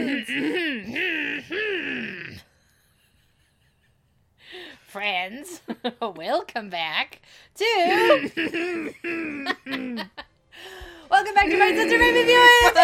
[0.00, 0.30] friends.
[4.88, 5.60] friends,
[6.16, 7.20] welcome back
[7.56, 7.64] to.
[11.10, 12.76] welcome back to my sister baby viewers.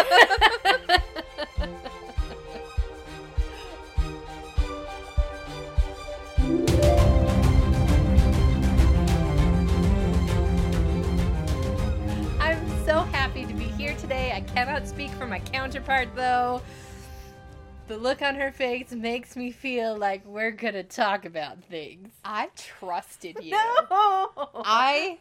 [12.39, 14.31] I'm so happy to be here today.
[14.33, 16.61] I cannot speak for my counterpart though.
[17.87, 22.09] The look on her face makes me feel like we're gonna talk about things.
[22.25, 23.51] I trusted you.
[23.51, 24.29] No,
[24.65, 25.19] I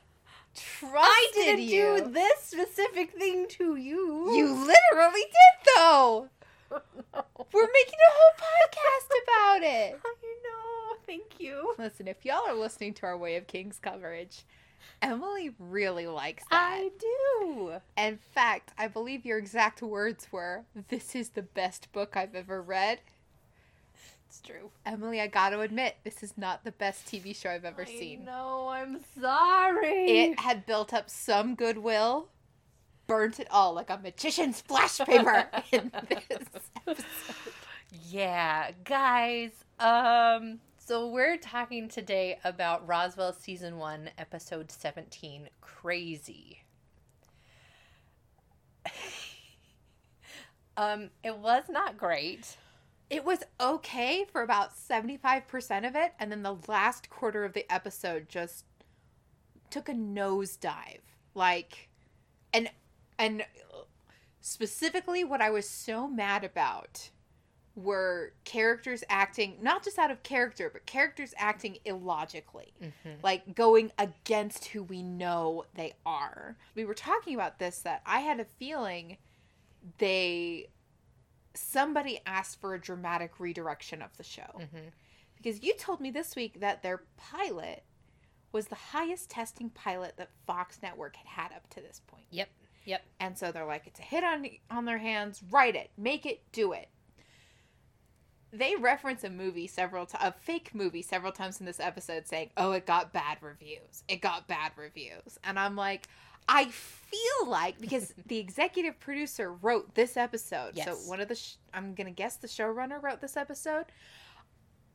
[0.54, 1.98] trusted I didn't you.
[2.04, 4.32] do this specific thing to you.
[4.36, 6.28] You literally did though.
[6.70, 10.00] We're making a whole podcast about it.
[10.04, 10.96] I know.
[11.06, 11.72] Thank you.
[11.78, 14.44] Listen, if y'all are listening to our Way of Kings coverage,
[15.02, 16.80] Emily really likes that.
[16.80, 17.72] I do.
[17.96, 22.62] In fact, I believe your exact words were, "This is the best book I've ever
[22.62, 23.00] read."
[24.28, 24.70] It's true.
[24.84, 28.24] Emily, I got to admit, this is not the best TV show I've ever seen.
[28.24, 30.10] No, I'm sorry.
[30.18, 32.28] It had built up some goodwill,
[33.06, 37.04] burnt it all like a magician's flash paper in this episode.
[38.08, 39.52] Yeah, guys.
[39.78, 46.62] Um so we're talking today about Roswell season 1 episode 17 Crazy.
[50.76, 52.56] um it was not great.
[53.10, 57.66] It was okay for about 75% of it, and then the last quarter of the
[57.72, 58.64] episode just
[59.70, 61.00] took a nosedive.
[61.34, 61.88] Like,
[62.52, 62.70] and,
[63.18, 63.44] and
[64.40, 67.10] specifically, what I was so mad about
[67.76, 72.72] were characters acting, not just out of character, but characters acting illogically.
[73.22, 76.56] Like, going against who we know they are.
[76.74, 79.18] We were talking about this that I had a feeling
[79.98, 80.70] they
[81.54, 84.92] somebody asked for a dramatic redirection of the show Mhm.
[85.36, 87.84] because you told me this week that their pilot
[88.52, 92.26] was the highest testing pilot that Fox Network had had up to this point.
[92.30, 92.48] Yep.
[92.84, 93.04] Yep.
[93.20, 95.42] And so they're like, it's a hit on on their hands.
[95.50, 96.88] Write it, make it, do it.
[98.52, 102.50] They reference a movie several times, a fake movie several times in this episode, saying,
[102.56, 104.04] "Oh, it got bad reviews.
[104.08, 106.08] It got bad reviews." And I'm like,
[106.48, 111.56] I feel like because the executive producer wrote this episode, so one of the sh-
[111.74, 113.86] I'm gonna guess the showrunner wrote this episode.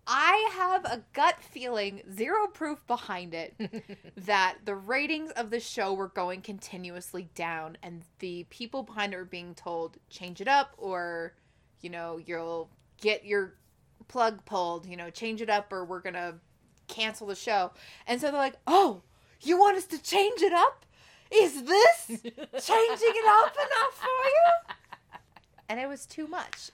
[0.08, 3.54] I have a gut feeling, zero proof behind it,
[4.18, 9.18] that the ratings of the show were going continuously down and the people behind it
[9.18, 11.34] were being told change it up or
[11.82, 12.70] you know you'll
[13.02, 13.56] get your
[14.08, 16.36] plug pulled you know change it up or we're gonna
[16.88, 17.72] cancel the show
[18.08, 19.02] and so they're like oh
[19.42, 20.86] you want us to change it up
[21.34, 24.76] is this changing it up enough for you
[25.70, 26.70] and it was too much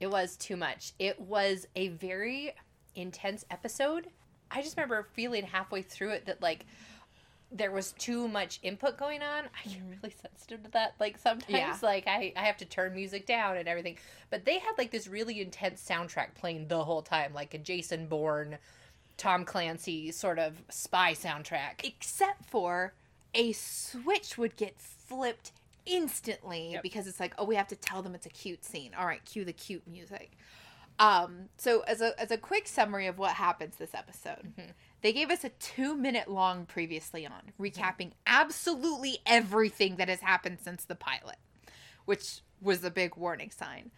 [0.00, 0.92] It was too much.
[0.98, 2.54] It was a very
[2.94, 4.08] intense episode.
[4.50, 6.66] I just remember feeling halfway through it that like
[7.54, 9.44] there was too much input going on.
[9.44, 10.94] I get really sensitive to that.
[10.98, 11.76] Like sometimes Yeah.
[11.82, 13.98] like I, I have to turn music down and everything.
[14.30, 18.06] But they had like this really intense soundtrack playing the whole time, like a Jason
[18.06, 18.56] Bourne,
[19.18, 21.84] Tom Clancy sort of spy soundtrack.
[21.84, 22.94] except for
[23.34, 25.52] a switch would get flipped
[25.84, 26.82] instantly Yep.
[26.82, 29.24] because it's like oh we have to tell them it's a cute scene all right
[29.24, 30.30] cue the cute music
[31.00, 34.52] um so as a as a quick summary of what happens this episode
[35.02, 40.58] they gave us a two minute long previously on recapping absolutely everything that has happened
[40.62, 41.36] since the pilot
[42.04, 43.90] which was a big warning sign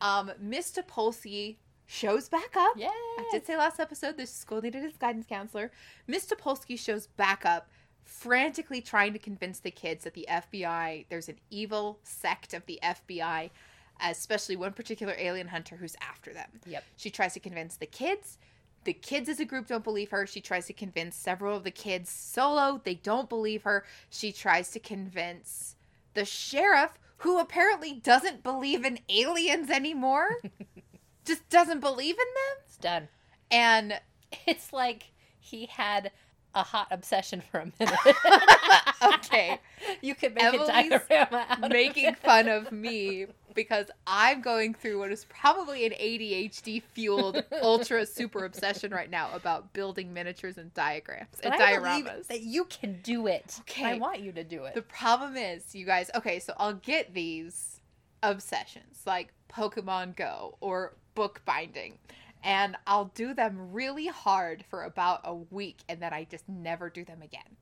[0.00, 1.56] um miss Topolsky
[1.86, 2.88] shows back up Yeah.
[2.88, 5.70] I did say last episode this school needed his guidance counselor.
[6.06, 7.68] Miss Topolsky shows back up,
[8.04, 12.78] frantically trying to convince the kids that the FBI, there's an evil sect of the
[12.82, 13.50] FBI,
[14.00, 16.48] especially one particular alien hunter who's after them.
[16.66, 16.84] Yep.
[16.96, 18.38] She tries to convince the kids.
[18.84, 20.26] The kids as a group don't believe her.
[20.26, 22.80] She tries to convince several of the kids solo.
[22.82, 23.84] They don't believe her.
[24.10, 25.76] She tries to convince
[26.14, 30.36] the sheriff, who apparently doesn't believe in aliens anymore.
[31.24, 32.64] Just doesn't believe in them.
[32.66, 33.08] It's done.
[33.50, 34.00] And
[34.46, 36.10] It's like he had
[36.54, 38.16] a hot obsession for a minute.
[39.14, 39.58] okay,
[40.02, 42.18] you could make Emily's a diorama out of making it.
[42.18, 48.44] fun of me because I'm going through what is probably an ADHD fueled ultra super
[48.44, 52.26] obsession right now about building miniatures and diagrams and But I believe dioramas.
[52.28, 53.56] that you can do it.
[53.60, 53.84] Okay.
[53.84, 54.74] I want you to do it.
[54.74, 57.80] The problem is, you guys, okay, so I'll get these
[58.22, 61.98] obsessions like Pokemon Go or bookbinding,
[62.42, 66.90] and I'll do them really hard for about a week and then I just never
[66.90, 67.56] do them again.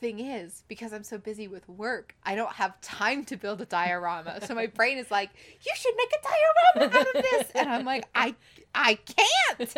[0.00, 3.66] Thing is, because I'm so busy with work, I don't have time to build a
[3.66, 4.44] diorama.
[4.46, 5.30] so my brain is like,
[5.62, 8.34] "You should make a diorama out of this," and I'm like, "I,
[8.74, 9.76] I can't,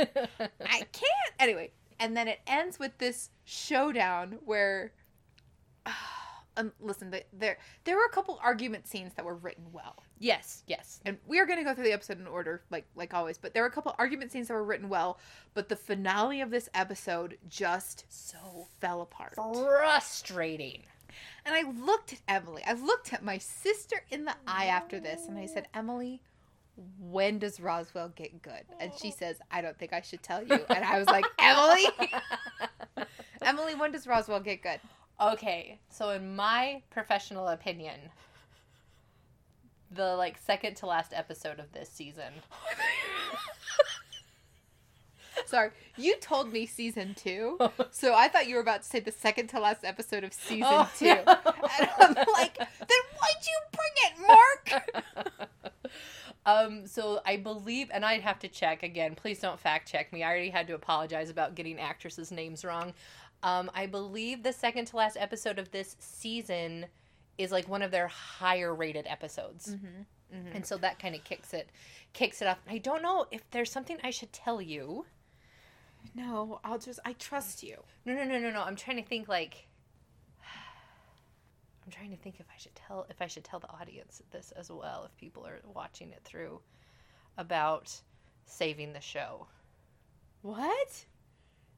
[0.61, 4.93] I can't." Anyway, and then it ends with this showdown where,
[6.57, 10.63] um, listen, the, there there were a couple argument scenes that were written well yes,
[10.67, 11.01] yes.
[11.05, 13.53] and we are going to go through the episode in order like like always but
[13.53, 15.19] there were a couple argument scenes that were written well
[15.55, 19.35] but the finale of this episode just So fell apart.
[19.35, 20.83] frustrating.
[21.45, 22.63] and i looked at emily.
[22.67, 26.23] I looked at my sister in the eye after this and i said emily
[26.99, 28.65] when does roswell get good?
[28.81, 29.17] And she oh.
[29.19, 30.65] says i don't think i should tell you.
[30.71, 31.87] And i was like emily?
[33.45, 34.79] Emily when does roswell get good?
[35.21, 37.99] Okay, so in my professional opinion,
[39.95, 42.33] the like second to last episode of this season.
[45.47, 47.59] sorry you told me season two
[47.91, 50.63] so i thought you were about to say the second to last episode of season
[50.65, 51.23] Oh, two yeah.
[51.81, 55.51] And I'm like, then why'd you bring it, Mark?
[56.47, 59.15] um, so I believe, and I'd have to check again.
[59.15, 60.23] Please don't fact check me.
[60.23, 62.95] I already had to apologize about getting actresses' names wrong.
[63.43, 66.87] Um, I believe the second to last episode of this season
[67.39, 69.77] is like one of their higher rated episodes,
[70.35, 70.57] Mm-hmm.
[70.57, 71.69] and so that kind of kicks it,
[72.15, 72.59] kicks it off.
[72.69, 75.05] I don't know if there's something I should tell you.
[76.15, 77.77] No, I'll just, I trust you.
[78.07, 78.63] No, no, no, no, no.
[78.63, 79.69] I'm trying to think like.
[81.85, 84.53] I'm trying to think if I should tell if I should tell the audience this
[84.53, 86.61] as well if people are watching it through
[87.39, 87.95] about
[88.47, 89.47] saving the show.
[90.43, 91.05] What?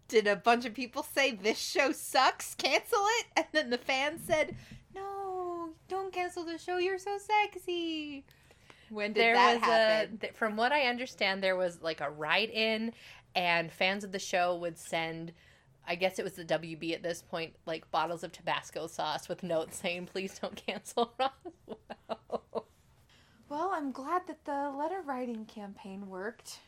[0.08, 2.54] Did a bunch of people say this show sucks?
[2.54, 3.26] Cancel it?
[3.36, 4.54] And then the fans said,
[5.94, 6.78] don't cancel the show.
[6.78, 8.24] You're so sexy.
[8.90, 10.14] When did there that was happen?
[10.16, 12.92] a th- from what I understand there was like a write in
[13.34, 15.32] and fans of the show would send
[15.86, 19.42] I guess it was the WB at this point like bottles of Tabasco sauce with
[19.42, 22.66] notes saying please don't cancel Roswell.
[23.48, 26.58] Well, I'm glad that the letter writing campaign worked.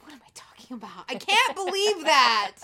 [0.00, 1.04] What am I talking about?
[1.08, 2.56] I can't believe that.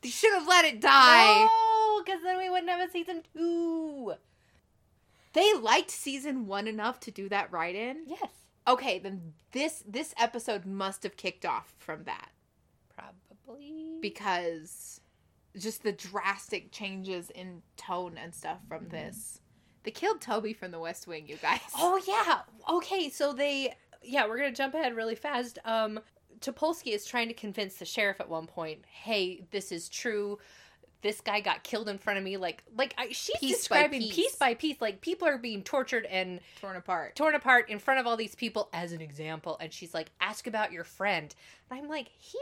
[0.00, 1.44] They should have let it die.
[1.44, 4.14] No, because then we wouldn't have a season two.
[5.32, 8.04] They liked season one enough to do that write in.
[8.06, 8.30] Yes,
[8.66, 12.30] Okay, then this this episode must have kicked off from that
[12.94, 13.98] probably.
[14.00, 15.00] because
[15.56, 18.90] just the drastic changes in tone and stuff from Mhm.
[18.90, 19.40] this.
[19.82, 21.60] They killed Toby from the West Wing, you guys.
[21.76, 22.42] oh yeah.
[22.76, 23.74] Okay, so they
[24.04, 25.58] yeah, we're gonna jump ahead really fast.
[25.64, 26.00] Um,
[26.40, 30.38] Topolsky is trying to convince the sheriff at one point, "Hey, this is true.
[31.02, 32.36] This guy got killed in front of me.
[32.36, 34.14] Like, like I, she's Piece by describing piece.
[34.14, 34.80] piece by piece.
[34.80, 37.16] Like people are being tortured and torn apart.
[37.16, 39.56] torn apart in front of all these people as an example.
[39.60, 41.34] And she's like, "Ask about your friend."
[41.70, 42.38] And I'm like, "He,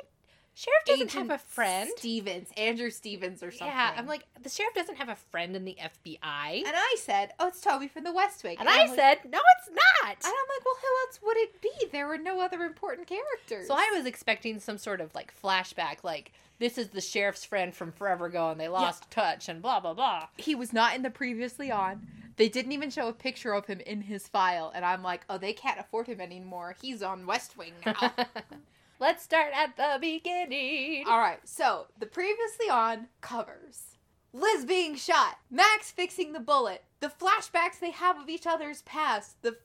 [0.55, 3.67] sheriff doesn't Agent have a friend." Stevens, Andrew Stevens or something.
[3.69, 6.59] Yeah, I'm like, the sheriff doesn't have a friend in the FBI.
[6.67, 9.19] and I said, "Oh, it's Toby from the West Wing," And I'm I like- said,
[9.31, 10.11] no, it's not.
[10.17, 11.87] and I'm like, "Well, who else would it be?
[11.93, 16.05] There were no other important characters." So I was expecting some sort of like flashback,
[16.05, 19.81] like this is the sheriff's friend from forever ago, and they lost touch, and blah
[19.81, 20.29] blah blah.
[20.37, 22.07] he was not in the previously on.
[22.37, 25.39] They didn't even show a picture of him in his file, and I'm like, "Oh,
[25.39, 26.77] they can't afford him anymore.
[26.81, 28.15] He's on West Wing now."
[29.01, 31.05] Let's start at the beginning.
[31.09, 33.97] All right, so the previously on covers
[34.33, 39.43] Liz being shot, Max fixing the bullet, the flashbacks they have of each other's past,
[39.43, 39.57] the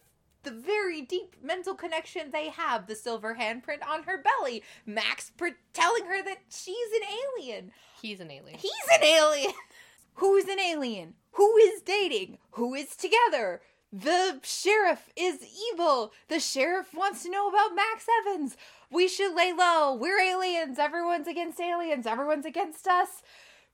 [0.45, 5.54] the very deep mental connection they have, the silver handprint on her belly, Max pre-
[5.73, 7.71] telling her that she's an alien.
[8.02, 8.57] He's an alien.
[8.57, 9.54] He's an alien.
[10.16, 11.16] Who's an alien?
[11.33, 12.37] Who is dating?
[12.52, 13.61] Who is together?
[13.92, 16.14] The sheriff is evil.
[16.28, 18.56] The sheriff wants to know about Max Evans.
[18.92, 19.94] We should lay low.
[19.94, 20.80] We're aliens.
[20.80, 22.07] Everyone's against aliens.
[22.07, 23.23] Everyone's against us.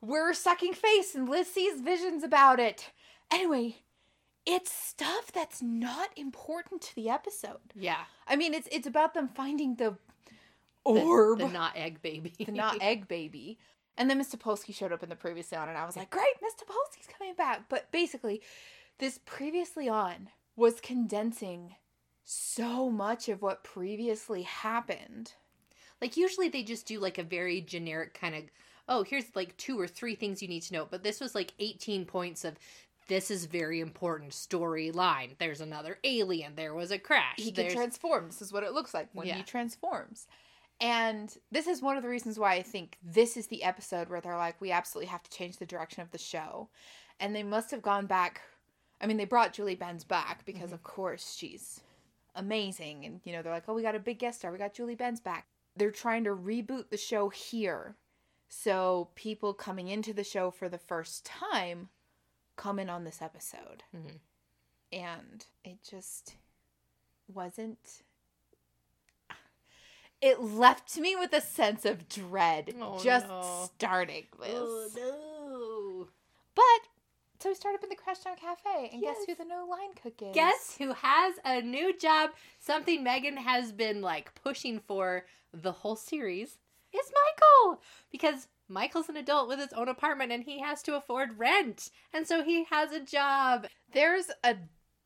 [0.02, 2.92] We're sucking face, and Liz sees visions about it.
[3.32, 3.78] Anyway,
[4.46, 7.60] it's stuff that's not important to the episode.
[7.76, 9.98] yeah, I mean, it's it's about them finding the
[10.86, 13.60] the, orb the not egg baby, the not egg baby.
[13.98, 16.34] And then Miss Topolsky showed up in the previously on, and I was like, great,
[16.42, 17.66] Miss Topolsky's coming back.
[17.70, 18.42] But basically,
[19.00, 21.76] this previously on was condensing
[22.24, 25.34] so much of what previously happened.
[26.02, 28.44] Like usually they just do like a very generic kind of
[28.88, 31.54] oh, here's like two or three things you need to know, but this was like
[31.60, 32.58] 18 points of
[33.12, 35.38] this is very important storyline.
[35.38, 37.36] There's another alien, there was a crash.
[37.38, 38.28] He can transform.
[38.28, 39.36] This is what it looks like when Yeah.
[39.36, 40.28] he transforms.
[40.80, 44.22] And this is one of the reasons why I think this is the episode where
[44.22, 46.70] they're like, we absolutely have to change the direction of the show.
[47.20, 48.42] And they must have gone back.
[49.02, 50.74] I mean, they brought Julie Benz back because, Mhm.
[50.76, 51.82] of course, she's
[52.34, 53.06] amazing.
[53.06, 54.52] And, you know, they're like, oh, we got a big guest star.
[54.54, 55.48] We got Julie Benz back.
[55.76, 57.98] They're trying to reboot the show here
[58.54, 61.88] So people coming into the show for the first time
[62.62, 63.84] come in on this episode.
[63.96, 64.20] Mhm.
[64.92, 66.36] And it just
[67.28, 68.04] wasn't.
[70.22, 73.68] It left me with a sense of dread Oh, just no.
[73.76, 74.52] starting this.
[74.54, 76.10] Oh, no.
[76.54, 76.90] But
[77.40, 80.22] so we start up in the Crashdown Cafe, and guess who the no line cook
[80.22, 80.36] is?
[80.36, 82.30] Guess who has a new job?
[82.60, 86.60] Something Megan has been like pushing for the whole series
[86.94, 87.82] is Michael.
[88.12, 91.90] Because Michael's an adult with his own apartment and he has to afford rent.
[92.14, 93.68] And so he has a job.
[93.94, 94.56] There's a.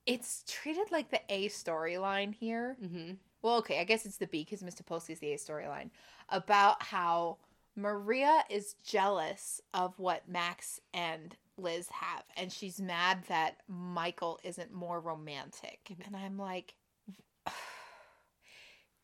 [0.05, 2.77] It's treated like the A storyline here.
[2.83, 3.13] Mm-hmm.
[3.41, 5.89] Well, okay, I guess it's the B because Miss Topolsky is the A storyline
[6.29, 7.37] about how
[7.75, 14.73] Maria is jealous of what Max and Liz have, and she's mad that Michael isn't
[14.73, 15.91] more romantic.
[16.05, 16.75] And I'm like,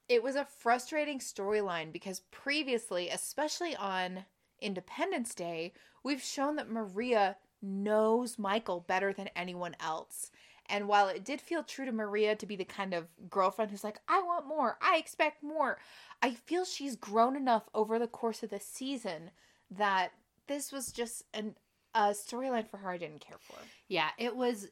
[0.10, 4.25] it was a frustrating storyline because previously, especially on
[4.62, 10.32] Independence Day, we've shown that Maria knows Michael better than anyone else.
[10.68, 13.84] And while it did feel true to Maria to be the kind of girlfriend who's
[13.84, 15.77] like, I want more, I expect more,
[16.22, 19.32] I feel she's grown enough over the course of the season
[19.70, 20.12] that
[20.48, 21.56] this was just an,
[21.94, 23.58] a storyline for her I didn't care for.
[23.89, 24.70] Yeah, it was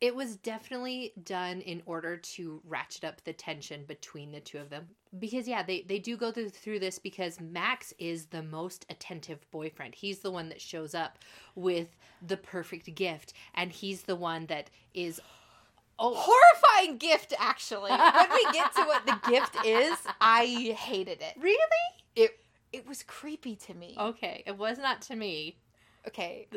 [0.00, 4.70] it was definitely done in order to ratchet up the tension between the two of
[4.70, 4.88] them.
[5.18, 9.38] Because yeah, they they do go through, through this because Max is the most attentive
[9.50, 9.94] boyfriend.
[9.94, 11.18] He's the one that shows up
[11.54, 11.88] with
[12.26, 15.20] the perfect gift and he's the one that is
[15.98, 17.90] oh Horrifying gift, actually.
[17.90, 21.34] when we get to what the gift is, I hated it.
[21.38, 21.58] really?
[22.16, 22.38] It
[22.72, 23.96] it was creepy to me.
[23.98, 25.58] Okay, it was not to me.
[26.08, 26.48] Okay.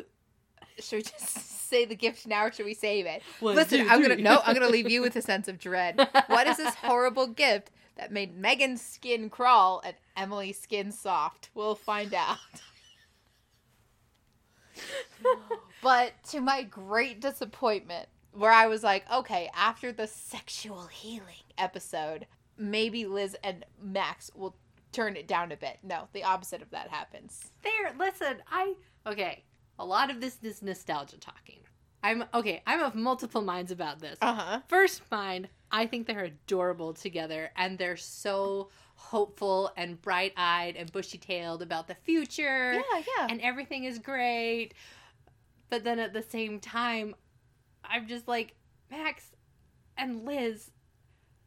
[0.80, 1.30] Should we just
[1.70, 3.22] say the gift now or should we save it?
[3.40, 6.08] One, Listen, two, I'm gonna no, I'm gonna leave you with a sense of dread.
[6.28, 11.50] What is this horrible gift that made Megan's skin crawl and Emily's skin soft?
[11.54, 12.38] We'll find out.
[15.84, 22.26] but to my great disappointment, where I was like, okay, after the sexual healing episode,
[22.58, 24.56] maybe Liz and Max will
[24.92, 25.80] turn it down a bit.
[25.84, 27.52] No, the opposite of that happens.
[27.64, 28.74] There, listen, I
[29.06, 29.44] okay.
[29.80, 31.60] A lot of this is nostalgia talking.
[32.04, 34.18] I'm okay, I'm of multiple minds about this.
[34.22, 34.60] Uh huh.
[34.68, 40.92] First mind, I think they're adorable together and they're so hopeful and bright eyed and
[40.92, 42.74] bushy tailed about the future.
[42.74, 42.82] Yeah,
[43.18, 43.28] yeah.
[43.30, 44.74] And everything is great.
[45.70, 47.16] But then at the same time,
[47.84, 48.54] I'm just like,
[48.92, 49.24] Max
[49.98, 50.70] and Liz,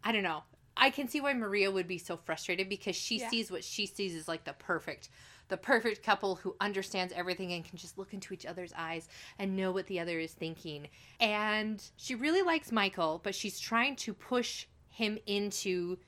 [0.03, 0.43] I don't know.
[0.77, 3.31] I can see why Maria would be so frustrated because she Yeah.
[3.31, 5.09] sees what she sees as like the perfect
[5.49, 9.57] the perfect couple who understands everything and can just look into each other's eyes and
[9.57, 10.89] know what the other is thinking.
[11.21, 15.99] And she really likes Michael, but she's trying to push him into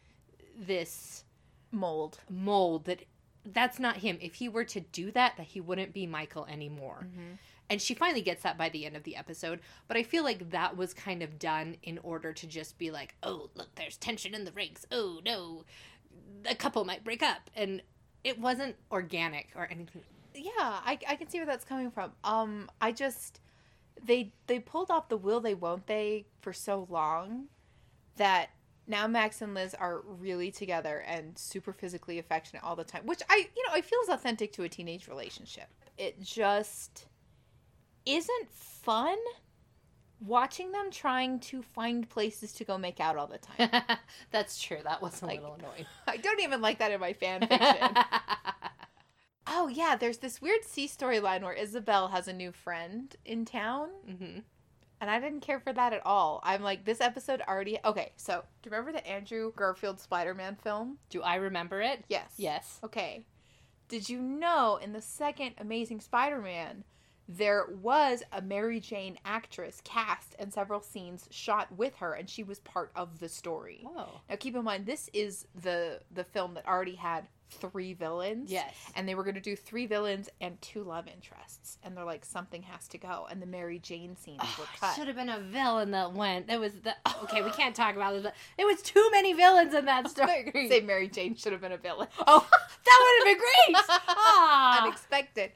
[0.58, 1.24] this
[1.70, 2.18] mold.
[2.28, 3.04] mold that
[3.44, 4.18] that's not him.
[4.20, 7.06] If he were to do that, that he wouldn't be Michael anymore.
[7.06, 7.34] Mm-hmm.
[7.70, 10.50] And she finally gets that by the end of the episode, but I feel like
[10.50, 14.34] that was kind of done in order to just be like, "Oh, look, there's tension
[14.34, 14.86] in the ranks.
[14.90, 15.64] Oh, no.
[16.48, 17.82] A couple might break up." And
[18.24, 20.02] it wasn't organic or anything.
[20.34, 22.12] Yeah, I, I can see where that's coming from.
[22.24, 23.40] Um, I just
[24.04, 27.46] they they pulled off the will they won't they for so long
[28.16, 28.50] that
[28.86, 33.22] now Max and Liz are really together and super physically affectionate all the time, which
[33.28, 35.68] I you know I feel is authentic to a teenage relationship.
[35.96, 37.06] It just
[38.06, 39.18] isn't fun
[40.20, 43.70] watching them trying to find places to go make out all the time.
[44.30, 44.78] that's true.
[44.84, 45.86] That was a Like- little annoying.
[46.06, 47.94] I don't even like that in my fan fiction.
[49.50, 53.88] Oh yeah, there's this weird C storyline where Isabel has a new friend in town,
[54.06, 54.40] hmm
[55.00, 56.40] and I didn't care for that at all.
[56.42, 57.78] I'm like, this episode already.
[57.84, 60.98] Okay, so do you remember the Andrew Garfield Spider-Man film?
[61.08, 62.04] Do I remember it?
[62.08, 62.32] Yes.
[62.36, 62.80] Yes.
[62.82, 63.22] Okay.
[63.88, 66.82] Did you know in the second Amazing Spider-Man
[67.28, 72.42] there was a Mary Jane actress cast and several scenes shot with her, and she
[72.42, 73.84] was part of the story.
[73.86, 74.20] Oh.
[74.30, 78.50] Now keep in mind this is the the film that already had three villains.
[78.50, 78.74] Yes.
[78.94, 81.78] And they were going to do three villains and two love interests.
[81.82, 83.26] And they're like, something has to go.
[83.30, 84.94] And the Mary Jane scenes were cut.
[84.94, 86.48] Should have been a villain that went.
[86.48, 86.94] That was the
[87.24, 87.42] okay.
[87.42, 88.22] We can't talk about it.
[88.22, 90.52] but It was too many villains in that story.
[90.68, 92.08] Say Mary Jane should have been a villain.
[92.26, 92.46] oh,
[92.84, 93.84] that would have been great.
[94.08, 94.82] Ah.
[94.84, 95.52] Unexpected.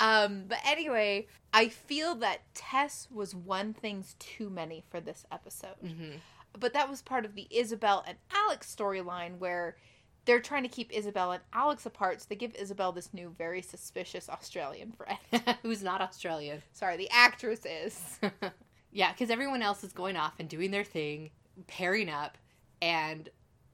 [0.00, 5.76] Um, but anyway, I feel that Tess was one thing's too many for this episode.
[5.82, 6.20] Mhm.
[6.58, 9.76] But that was part of the Isabel and Alex storyline where
[10.24, 12.20] they're trying to keep Isabel and Alex apart.
[12.22, 15.18] So they give Isabel this new, very suspicious Australian friend.
[15.62, 16.62] Who's not Australian?
[16.72, 18.18] Sorry, the actress is.
[18.92, 21.30] yeah, because everyone else is going off and doing their thing,
[21.66, 22.38] pairing up,
[22.80, 23.28] and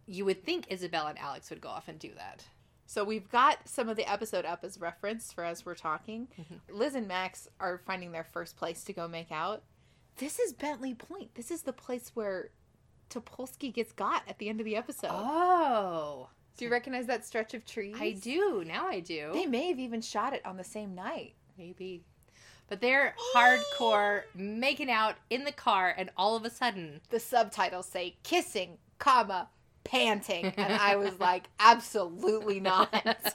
[0.06, 2.44] you would think Isabel and Alex would go off and do that.
[2.90, 6.26] So we've got some of the episode up as reference for as we're talking.
[6.36, 6.58] Mhm.
[6.76, 9.62] Liz and Max are finding their first place to go make out.
[10.16, 11.36] This is Bentley Point.
[11.36, 12.50] This is the place where
[13.08, 15.12] Topolsky gets got at the end of the episode.
[15.12, 17.94] Oh, Do you recognize that stretch of trees?
[17.96, 18.88] I do now.
[18.88, 19.30] I do.
[19.34, 21.36] They may have even shot it on the same night.
[21.56, 22.02] Maybe.
[22.66, 27.86] But they're hardcore making out in the car, and all of a sudden, The subtitles
[27.86, 29.48] say kissing, comma,
[29.90, 30.46] panting.
[30.56, 32.94] And I was like, absolutely not.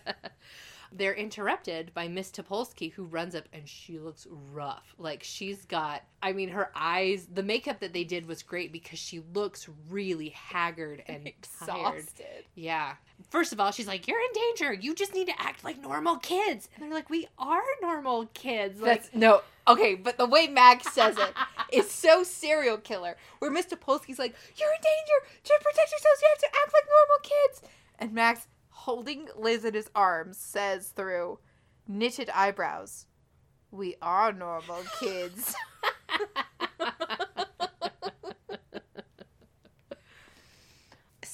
[0.91, 4.93] they're interrupted by Miss Topolsky, who runs up and she looks rough.
[4.97, 8.99] Like she's got, I mean, her eyes, the makeup that they did was great because
[8.99, 11.23] she looks really haggard and
[11.65, 11.95] tired.
[11.99, 12.45] Exhausted.
[12.55, 12.95] Yeah.
[13.29, 14.73] First of all, she's like, "You're in danger.
[14.73, 18.81] You just need to act like normal kids." And they're like, "We are normal kids."
[18.81, 21.33] Like, That's no okay, but the way Max says it
[21.71, 23.15] is so serial killer.
[23.39, 25.37] Where Miss Topolsky's like, "You're in danger.
[25.45, 27.61] To protect yourselves, you have to act like normal kids."
[27.99, 28.47] And Max,
[28.85, 31.39] holding Liz in his arms, says through
[31.87, 33.07] knitted eyebrows,
[33.71, 35.55] "We are normal kids."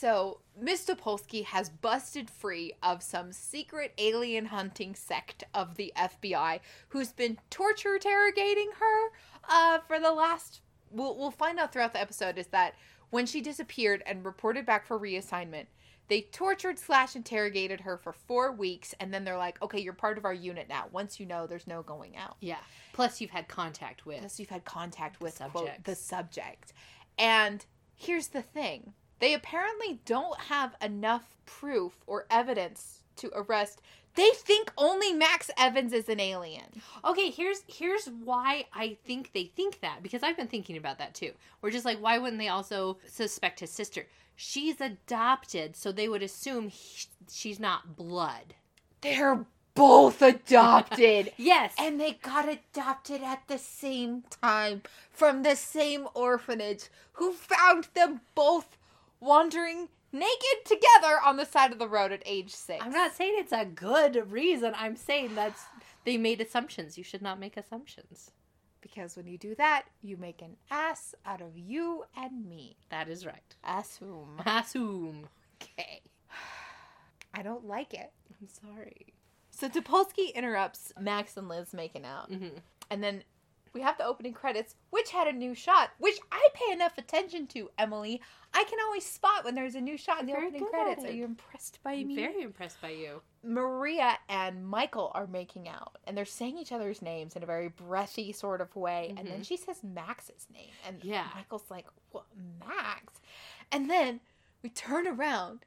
[0.02, 6.60] So, Miss Polsky has busted free of some secret alien hunting sect of the FBI
[6.90, 9.12] who's been torture interrogating her
[9.48, 10.62] uh, for the last.
[10.90, 12.74] We'll, we'll find out throughout the episode is that
[13.12, 15.68] when she disappeared and reported back for reassignment,
[16.12, 20.18] they tortured slash interrogated her for four weeks, and then they're like, okay, you're part
[20.18, 20.88] of our unit now.
[20.92, 22.36] Once you know, there's no going out.
[22.42, 22.58] yeah.
[22.92, 24.18] Plus, you've had contact with.
[24.18, 26.74] Unless you've had contact with quote, the subject.
[27.18, 27.66] And
[27.96, 33.82] here's the thing they apparently don't have enough proof or evidence to arrest.
[34.16, 36.66] They think only Max Evans is an alien.
[37.06, 41.14] Okay, here's here's why I think they think that because I've been thinking about that
[41.14, 41.32] too.
[41.62, 44.08] We're just like, why wouldn't they also suspect his sister?
[44.36, 48.56] She's adopted, so they would assume he, she's not blood.
[49.02, 51.32] They're both adopted.
[51.38, 57.88] Yes, and they got adopted at the same time from the same orphanage who found
[57.94, 58.78] them both
[59.20, 62.84] wandering naked together on the side of the road at age six.
[62.84, 64.74] I'm not saying it's a good reason.
[64.76, 65.64] I'm saying that's
[66.04, 66.98] they made assumptions.
[66.98, 68.32] You should not make assumptions.
[68.94, 72.76] Because when you do that, you make an ass out of you and me.
[72.90, 73.56] That is right.
[73.64, 74.42] Assume.
[74.46, 75.28] Assume.
[75.64, 76.02] Okay.
[77.34, 78.12] I don't like it.
[78.42, 79.14] I'm sorry.
[79.50, 82.30] So Topolsky interrupts Max and Liz making out.
[82.30, 82.58] hmm
[82.90, 83.24] And then
[83.74, 87.48] we have the opening credits, which had a new shot, which I pay enough attention
[87.48, 88.22] to, Emily.
[88.54, 91.06] I can always spot when there's a new shot in the Very opening credits.
[91.06, 92.16] Are you impressed by I'm me?
[92.16, 93.22] very impressed by you.
[93.44, 97.70] Maria and Michael are making out, and they're saying each other's names in a very
[97.70, 99.08] breathy sort of way.
[99.18, 99.42] And then mm-hmm.
[99.44, 101.28] she says Max's name, and Yeah.
[101.34, 102.26] Michael's like, "What,
[102.60, 103.22] Max?"
[103.72, 104.20] And then
[104.62, 105.66] we turn around.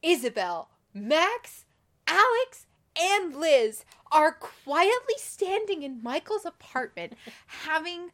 [0.00, 1.64] Isabel, Max,
[2.06, 2.66] Alex,
[3.00, 7.14] and Liz are quietly standing in Michael's apartment,
[7.46, 8.10] having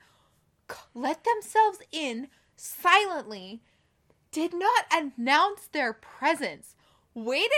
[0.94, 3.60] let themselves in silently,
[4.30, 6.74] did not announce their presence,
[7.14, 7.50] waited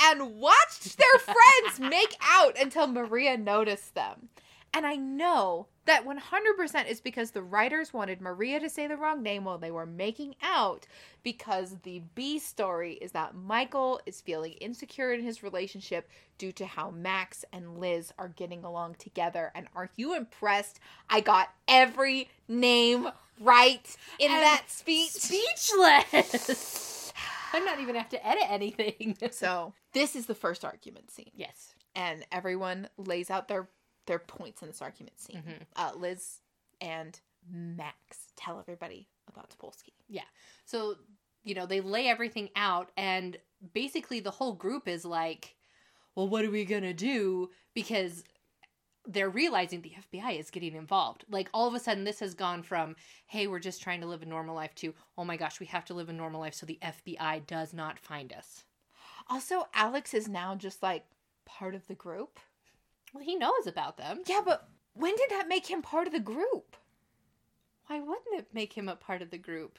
[0.00, 4.28] and watched their friends make out until Maria noticed them.
[4.72, 9.24] And I know that 100% is because the writers wanted Maria to say the wrong
[9.24, 10.86] name while they were making out,
[11.24, 16.64] because the B story is that Michael is feeling insecure in his relationship due to
[16.64, 19.50] how Max and Liz are getting along together.
[19.52, 20.78] And are you impressed?
[21.08, 23.08] I got every name
[23.40, 25.10] right in And that speech.
[25.10, 27.12] Speechless.
[27.52, 29.16] I'm not even have to edit anything.
[29.32, 31.32] So, this is the first argument scene.
[31.34, 31.74] yes.
[31.96, 33.68] and everyone lays out their
[34.10, 35.42] their points in this argument scene.
[35.46, 35.66] Mhm.
[35.76, 36.40] Uh, Liz
[36.80, 39.92] and Max tell everybody about Topolsky.
[40.08, 40.24] Yeah.
[40.64, 40.96] So,
[41.44, 43.38] you know, they lay everything out, and
[43.72, 45.56] basically the whole group is like,
[46.16, 47.50] well, what are we going to do?
[47.72, 48.24] Because
[49.06, 51.24] they're realizing the FBI is getting involved.
[51.30, 52.96] Like, all of a sudden, this has gone from,
[53.26, 55.84] hey, we're just trying to live a normal life to, oh my gosh, we have
[55.84, 58.64] to live a normal life so the FBI does not find us.
[59.28, 61.04] Also, Alex is now just like
[61.46, 62.40] part of the group.
[63.12, 64.22] Well, he knows about them.
[64.26, 66.76] Yeah, but when did that make him part of the group?
[67.86, 69.78] Why wouldn't it make him a part of the group?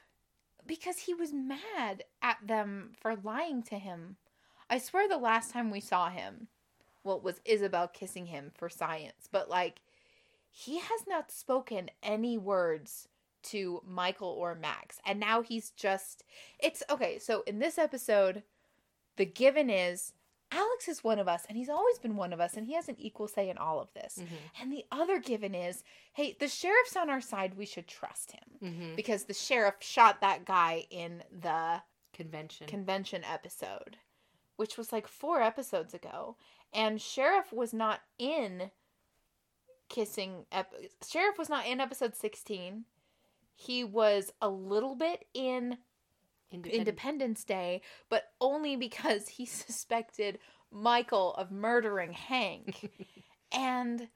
[0.67, 4.17] Because he was mad at them for lying to him.
[4.69, 6.47] I swear the last time we saw him,
[7.03, 9.81] well, it was Isabel kissing him for science, but like,
[10.49, 13.07] he has not spoken any words
[13.43, 14.99] to Michael or Max.
[15.05, 16.23] And now he's just.
[16.59, 17.17] It's okay.
[17.17, 18.43] So in this episode,
[19.15, 20.13] the given is
[20.51, 22.89] Alex is one of us, and he's always been one of us, and he has
[22.89, 24.17] an equal say in all of this.
[24.19, 24.35] Mm-hmm.
[24.61, 25.83] And the other given is
[26.13, 27.57] hey, the sheriff's on our side.
[27.57, 28.95] We should trust him Mm-hmm.
[28.95, 31.81] because the sheriff shot that guy in the
[32.13, 32.67] Convention.
[32.67, 33.97] convention episode,
[34.57, 36.35] which was like four episodes ago,
[36.73, 38.71] and Sheriff was not in
[39.89, 40.45] kissing.
[40.51, 40.73] Ep-
[41.07, 42.85] Sheriff was not in episode 16.
[43.55, 45.77] He was a little bit in
[46.51, 46.87] Independent.
[46.87, 50.39] Independence Day, but only because he suspected
[50.71, 52.89] Michael of murdering Hank.
[53.51, 54.09] and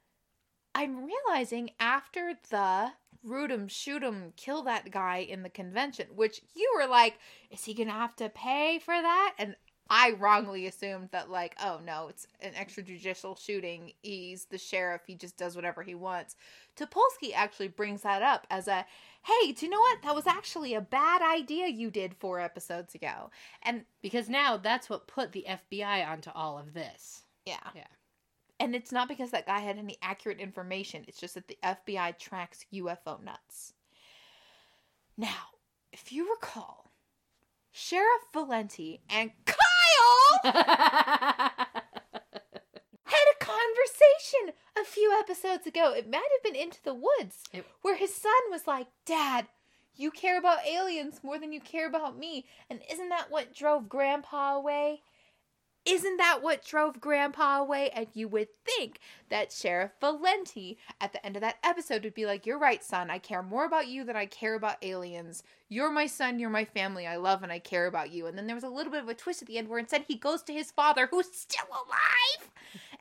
[0.73, 2.91] I'm realizing after the
[3.23, 7.17] root 'em, shoot 'em, kill that guy in the convention, which you were like,
[7.49, 9.35] is he gonna have to pay for that?
[9.37, 9.55] And
[9.89, 13.91] I wrongly assumed that, like, oh no, it's an extrajudicial shooting.
[14.01, 15.01] He's the sheriff.
[15.05, 16.35] He just does whatever he wants.
[16.75, 18.85] Topolsky actually brings that up as a,
[19.23, 20.01] hey, do you know what?
[20.01, 23.29] That was actually a bad idea you did four episodes ago.
[23.61, 27.23] And because now that's what put the FBI onto all of this.
[27.45, 27.57] yeah.
[27.75, 27.83] Yeah.
[28.59, 31.03] And it's not because that guy had any accurate information.
[31.07, 33.73] It's just that the FBI tracks UFO nuts.
[35.17, 35.49] Now,
[35.91, 36.91] if you recall,
[37.71, 39.31] Sheriff Valenti and
[40.43, 40.53] Kyle
[43.05, 45.93] had a conversation a few episodes ago.
[45.93, 49.47] It might have been Into the Woods, It- where his son was like, Dad,
[49.95, 52.45] you care about aliens more than you care about me.
[52.69, 55.01] And isn't that what drove Grandpa away?
[55.85, 57.91] Isn't that what drove Grandpa away?
[57.91, 62.25] And you would think that Sheriff Valenti at the end of that episode would be
[62.25, 63.11] like, You're right, son.
[63.11, 65.43] I care more about you than I care about aliens.
[65.69, 66.39] You're my son.
[66.39, 67.05] You're my family.
[67.05, 68.25] I love and I care about you.
[68.25, 70.05] And then there was a little bit of a twist at the end where instead
[70.07, 72.49] he goes to his father, who's still alive,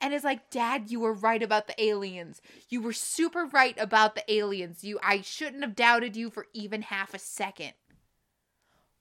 [0.01, 2.42] and is like, Dad, you were right about the aliens.
[2.68, 4.85] You were super right about the aliens.
[4.85, 7.73] You I shouldn't have doubted you for even half a second.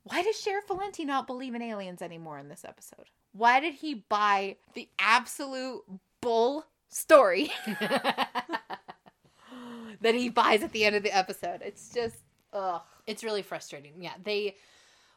[0.04, 3.10] Why does Sheriff Valenti not believe in aliens anymore in this episode?
[3.34, 5.84] Why did he buy the absolute
[6.22, 7.52] bull story
[10.02, 11.62] that he buys at the end of the episode?
[11.64, 12.18] It's just
[12.54, 12.82] ugh.
[13.08, 13.94] it's really frustrating.
[14.02, 14.56] Yeah, they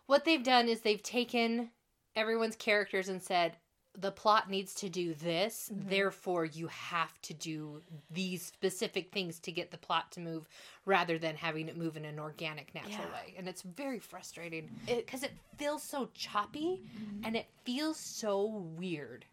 [0.07, 1.71] what they've done is they've taken
[2.15, 3.57] everyone's characters and said
[3.99, 5.89] the plot needs to do this, mm-hmm.
[5.89, 10.49] therefore you have to do these specific things to get the plot to move
[10.85, 13.13] rather than having it move in an organic natural Yeah.
[13.13, 13.35] way.
[13.37, 14.97] And it's very frustrating mm-hmm.
[14.97, 17.25] because it, feels so choppy mm-hmm.
[17.25, 18.45] and it feels so
[18.77, 19.25] weird.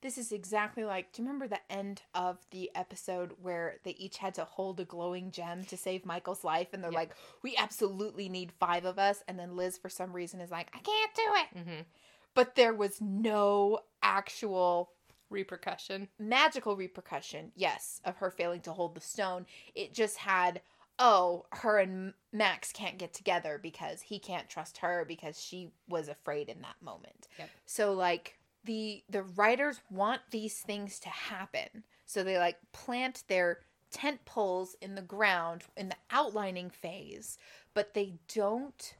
[0.00, 1.12] This is exactly like.
[1.12, 4.84] Do you remember the end of the episode where they each had to hold a
[4.84, 6.68] glowing gem to save Michael's life?
[6.72, 6.98] And they're Yeah.
[6.98, 9.24] like, we absolutely need five of us.
[9.26, 11.86] And then Liz, for some reason, is like, I can't do it.
[12.34, 14.90] But there was no actual
[15.30, 16.08] Repercussion.
[16.18, 19.46] magical repercussion, yes, of her failing to hold the stone.
[19.74, 20.60] It just had,
[20.98, 26.08] oh, her and Max can't get together because he can't trust her because she was
[26.08, 27.26] afraid in that moment.
[27.38, 27.50] Yep.
[27.66, 31.84] So like the the writers want these things to happen.
[32.06, 37.38] So they like plant their tent poles in the ground in the outlining phase,
[37.72, 38.94] but they don't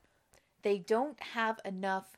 [0.63, 2.17] they don't have enough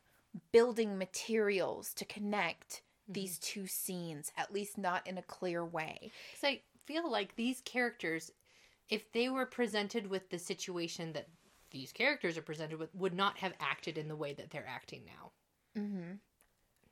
[0.52, 3.12] building materials to connect mm-hmm.
[3.12, 6.10] these two scenes, at least not in a clear way.
[6.40, 8.32] So I feel like these characters,
[8.88, 11.28] if they were presented with the situation that
[11.70, 15.02] these characters are presented with, would not have acted in the way that they're acting
[15.06, 15.32] now.
[15.80, 16.12] Mm-hmm.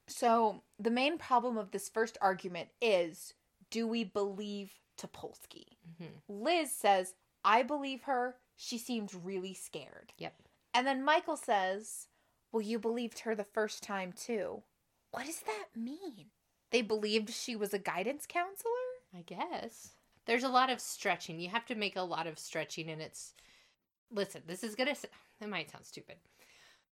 [0.07, 3.35] So the main problem of this first argument is
[3.71, 5.77] do we believe Topolsky?
[5.89, 6.15] Mm-hmm.
[6.29, 8.37] Liz says, I believe her.
[8.57, 10.13] She seemed really scared.
[10.19, 10.35] Yep.
[10.75, 12.09] And then Michael says,
[12.55, 14.63] Well, you believed her the first time too.
[15.11, 16.27] What does that mean?
[16.71, 18.71] They believed she was a guidance counselor?
[19.13, 19.95] I guess.
[20.27, 21.41] There's a lot of stretching.
[21.41, 23.35] You have to make a lot of stretching, and it's.
[24.09, 24.95] Listen, this is gonna.
[25.41, 26.15] It might sound stupid.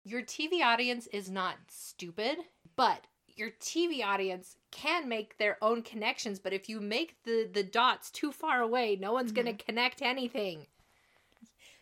[0.03, 2.39] Your TV audience is not stupid,
[2.75, 6.39] but your TV audience can make their own connections.
[6.39, 9.67] But if you make the the dots too far away, no one's gonna mm-hmm.
[9.67, 10.65] connect anything.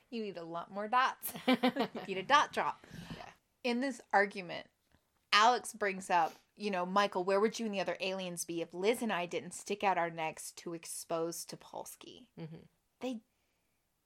[0.10, 1.32] You need a lot more dots.
[1.48, 2.86] you need a dot drop.
[3.64, 4.68] In this argument,
[5.34, 8.74] Alex brings up, you know, Michael, where would you and the other aliens be if
[8.74, 12.26] Liz and I didn't stick out our necks to expose Topolsky?
[12.40, 12.68] Mhm.
[13.02, 13.22] They,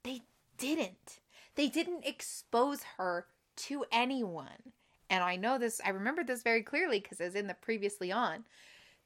[0.04, 0.22] they
[0.58, 1.20] didn't.
[1.56, 4.74] They didn't expose her to anyone.
[5.10, 5.80] And I know this.
[5.86, 8.46] I remember this very clearly because it was in the previously on.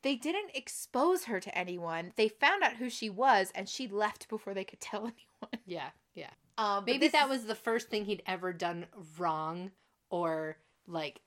[0.03, 2.13] They didn't expose her to anyone.
[2.15, 5.63] They found out who she was, and she left before they could tell anyone.
[5.65, 6.29] Yeah, yeah.
[6.57, 8.85] Um, Maybe that was the first thing he'd ever done
[9.17, 9.71] wrong
[10.09, 11.21] or like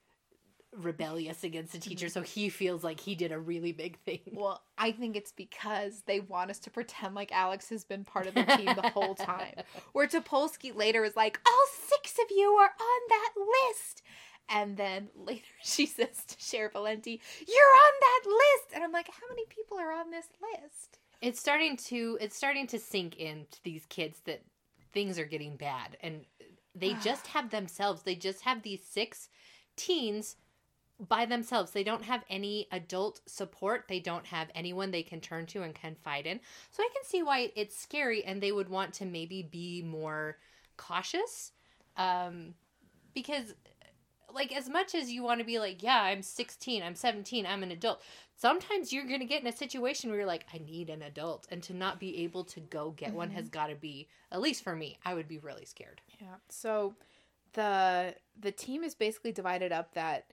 [0.76, 2.20] rebellious against a teacher, mm-hmm.
[2.20, 4.20] so he feels like he did a really big thing.
[4.32, 8.26] Well, I think it's because they want us to pretend like Alex has been part
[8.26, 9.54] of the team the whole time.
[9.92, 14.02] Where Topolsky later is like, all six of you are on that list.
[14.48, 18.74] And then later she says to Sheriff Valenti, You're on that list.
[18.74, 20.98] And I'm like, How many people are on this list?
[21.20, 24.42] It's starting to it's starting to sink into these kids that
[24.92, 26.24] things are getting bad and
[26.74, 28.02] they just have themselves.
[28.02, 29.28] They just have these six
[29.76, 30.36] teens
[31.08, 31.70] by themselves.
[31.70, 33.86] They don't have any adult support.
[33.88, 36.40] They don't have anyone they can turn to and confide in.
[36.70, 40.36] So I can see why it's scary and they would want to maybe be more
[40.76, 41.52] cautious.
[41.96, 42.54] Um,
[43.14, 43.54] because
[44.34, 47.62] like as much as you want to be like, yeah, I'm 16, I'm 17, I'm
[47.62, 48.02] an adult.
[48.36, 51.46] Sometimes you're going to get in a situation where you're like, I need an adult
[51.50, 53.58] and to not be able to go get one has mm-hmm.
[53.58, 56.00] got to be at least for me, I would be really scared.
[56.20, 56.36] Yeah.
[56.48, 56.94] So
[57.52, 60.26] the the team is basically divided up that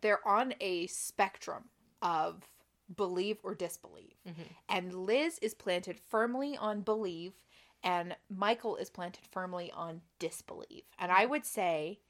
[0.00, 1.64] they're on a spectrum
[2.02, 2.48] of
[2.94, 4.14] believe or disbelieve.
[4.28, 4.42] Mm-hmm.
[4.68, 7.34] And Liz is planted firmly on believe
[7.82, 10.84] and Michael is planted firmly on disbelieve.
[10.98, 11.30] And I mm-hmm.
[11.30, 12.00] would say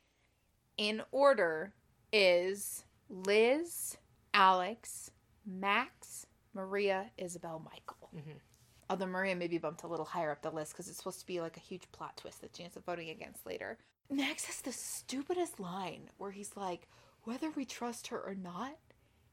[0.77, 1.73] in order
[2.13, 3.97] is Liz,
[4.33, 5.11] Alex,
[5.47, 8.11] Max, Maria, Isabel, Michael.
[8.15, 8.41] Mhm.
[8.91, 11.41] Although Maria maybe bumped a little higher up the list because it's supposed to be
[11.41, 13.79] like a huge plot twist that she ends up voting against later.
[14.11, 16.89] Max has the stupidest line where he's like,
[17.23, 18.77] whether we trust her or not,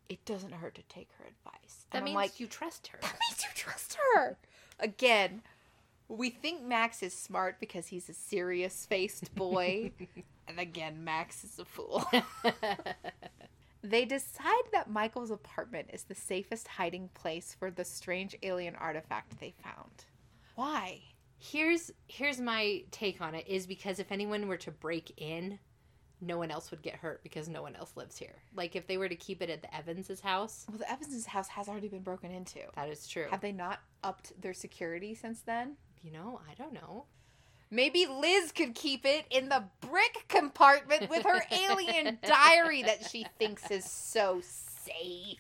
[0.08, 1.86] it doesn't hurt to take her advice.
[1.92, 3.00] That And I'm means like, you trust her.
[3.02, 4.38] that means you trust her.
[4.80, 5.42] Again,
[6.08, 9.92] we think Max is smart because he's a serious faced boy.
[10.52, 12.06] and again, Max is a fool.
[13.84, 19.40] they decide that Michael's apartment is the safest hiding place for the strange alien artifact
[19.40, 20.06] they found.
[20.56, 21.00] Why?
[21.44, 25.58] here's here's my take on it is because if anyone were to break in
[26.22, 28.96] no one else would get hurt because no one else lives here like if they
[28.96, 32.04] were to keep it at the evans's house Well, the Evans' house has already been
[32.04, 32.60] broken into.
[32.76, 35.78] that is true Have they not upped their security since then?
[36.04, 37.06] you know i don't know
[37.72, 43.26] Maybe Liz could keep it in the brick compartment with her alien diary that she
[43.40, 45.40] thinks is so safe.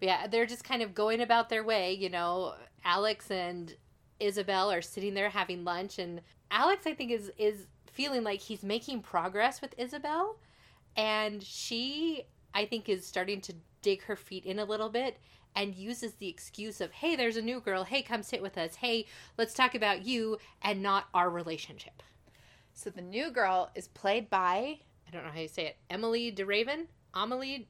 [0.00, 3.74] Yeah they're just kind of going about their way you know alex and
[4.20, 8.62] isabel are sitting there having lunch and alex i think is is feeling like he's
[8.62, 10.36] making progress with isabel
[10.96, 15.18] and she i think is starting to dig her feet in a little bit
[15.56, 17.84] and uses the excuse of hey there's a new girl.
[17.84, 18.76] Hey come sit with us.
[18.76, 19.06] Hey
[19.38, 22.02] let's talk about you and not our relationship.
[22.72, 26.32] So the new girl is played by i don't know how you say it emily
[26.32, 26.86] deraven?
[27.14, 27.68] Amelie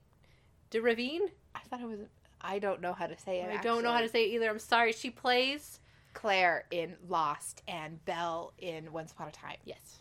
[0.70, 2.01] deravine I thought it was
[2.40, 3.51] I don't know how to say it.
[3.51, 4.51] i don't know how to say it either.
[4.51, 4.92] I'm sorry.
[4.92, 5.81] She plays
[6.12, 9.57] Claire in Lost and Belle in Once Upon a Time.
[9.64, 10.01] yes.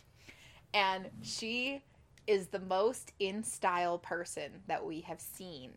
[0.74, 1.82] And she
[2.28, 5.72] is the most in style person that we have seen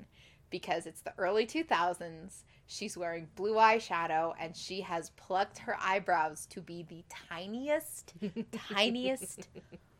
[0.58, 2.44] because it's the early 2000s.
[2.66, 8.14] She's wearing blue eyeshadow and she has plucked her eyebrows to be the tiniest,
[8.74, 9.48] tiniest.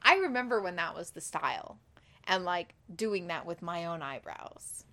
[0.00, 1.78] I remember when that was the style
[2.24, 4.84] and like doing that with my own eyebrows.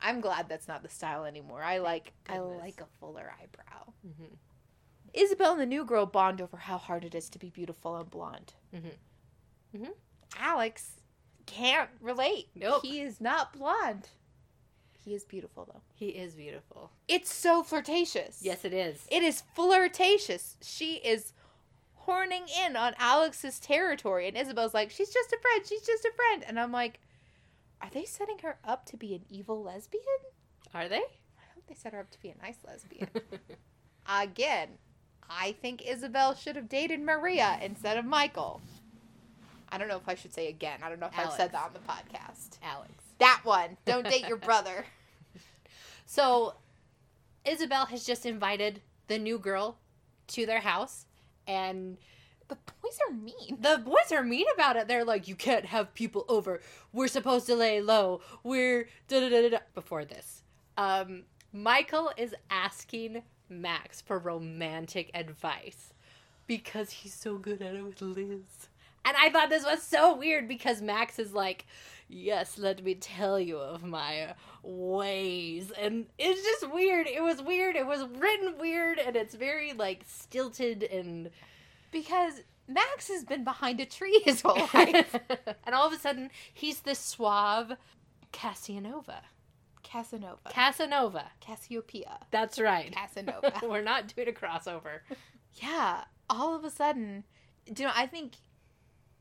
[0.00, 1.62] I'm glad that's not the style anymore.
[1.62, 3.92] I like I like a fuller eyebrow.
[4.04, 4.36] Mhm.
[5.14, 8.10] Isabel and the new girl bond over how hard it is to be beautiful and
[8.10, 8.54] blonde.
[8.74, 8.96] Mhm.
[9.76, 9.92] Mhm.
[10.36, 11.00] Alex
[11.46, 12.48] can't relate.
[12.56, 12.82] Nope.
[12.82, 14.08] He is not blonde.
[15.04, 15.80] He is beautiful though.
[15.94, 18.38] he is beautiful It's so flirtatious.
[18.42, 20.56] yes it is It is flirtatious.
[20.62, 21.32] She is
[21.94, 25.66] horning in on Alex's territory and Isabel's like, "She's just a friend.
[25.66, 27.00] She's just a friend." And I'm like,
[27.80, 30.02] "Are they setting her up to be an evil lesbian?"
[30.74, 33.08] are they I hope they set her up to be a nice lesbian.
[34.08, 34.68] Again,
[35.30, 38.60] I think Isabel should have dated Maria instead of Michael.
[39.68, 40.80] I don't know if I should say again.
[40.82, 42.58] I don't know if I've said that on the podcast.
[42.62, 43.76] alex That one.
[43.84, 44.84] Don't date your brother.
[46.06, 46.54] So
[47.44, 49.78] Isabel has just invited the new girl
[50.28, 51.06] to their house
[51.46, 51.98] and
[52.48, 53.58] The boys are mean.
[53.60, 54.88] the boys are mean about it.
[54.88, 56.60] They're like, You can't have people over.
[56.92, 58.20] We're supposed to lay low.
[58.42, 60.42] We're da da da da before this.
[60.76, 65.92] Um Michael is asking Max for romantic advice
[66.46, 68.68] because he's so good at it with Liz.
[69.04, 71.66] And I thought this was so weird because Max is like,
[72.14, 75.72] Yes, let me tell you of my ways.
[75.80, 77.06] And it's just weird.
[77.06, 77.74] It was weird.
[77.74, 81.30] It was written weird and it's very like stilted and
[81.90, 85.16] Because Max has been behind a tree his whole life.
[85.64, 87.72] and all of a sudden, he's this suave
[88.30, 89.22] Casanova.
[89.82, 90.50] Casanova.
[90.50, 91.24] Casanova.
[91.40, 92.18] Cassiopeia.
[92.30, 92.92] That's right.
[92.94, 93.52] Casanova.
[93.62, 95.00] We're not doing a crossover.
[95.54, 96.04] yeah.
[96.28, 97.24] All of a sudden,
[97.72, 98.34] do you know, I think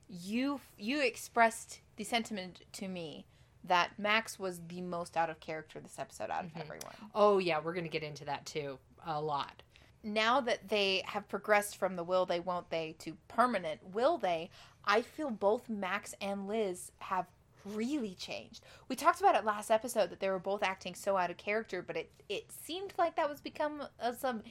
[0.07, 3.25] you you expressed the sentiment to me
[3.63, 6.61] that Max was the most out of character this episode out of Mhm.
[6.61, 6.95] everyone.
[7.13, 9.61] Oh, yeah, we're going to get into that too a lot.
[10.03, 14.49] now that they have progressed from the will they won't they to permanent will they
[14.83, 17.27] i feel both max and liz have
[17.65, 21.29] really changed we talked about it last episode that they were both acting so out
[21.29, 24.41] of character but it it seemed like that was become uh, some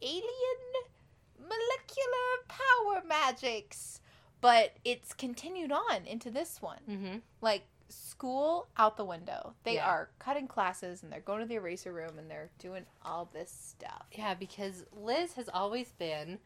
[0.00, 0.72] alien
[1.38, 4.00] molecular power magics
[4.40, 7.16] but it's continued on into this one Mm-hmm.
[7.40, 9.54] like school out the window.
[9.64, 9.88] They Yeah.
[9.88, 13.50] are cutting classes and they're going to the eraser room and they're doing all this
[13.50, 14.06] stuff.
[14.12, 16.38] Yeah, because Liz has always been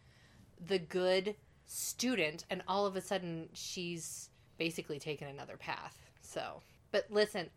[0.59, 5.98] the good student, and all of a sudden she's basically taken another path.
[6.22, 7.50] So, but listen,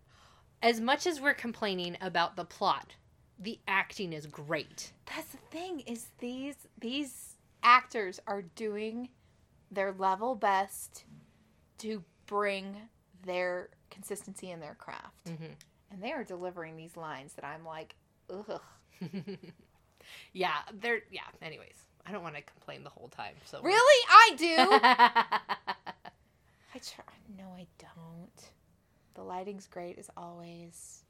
[0.62, 2.96] as much as we're complaining about the plot,
[3.40, 4.92] the acting is great.
[5.06, 9.10] That's the thing is these these actors are doing
[9.72, 11.04] their level best
[11.80, 12.76] to bring
[13.26, 15.26] their consistency in their craft.
[15.26, 15.54] Mm-hmm.
[15.92, 17.96] And they are delivering these lines that I'm like,
[18.30, 18.62] ugh.
[20.34, 21.22] yeah, they're yeah.
[21.42, 21.76] Anyways,
[22.06, 23.36] I don't want to complain the whole time.
[23.46, 24.06] So Really?
[24.10, 24.56] I do.
[26.76, 27.06] I try.
[27.38, 28.50] No, I don't.
[29.16, 31.04] The lighting's great as always.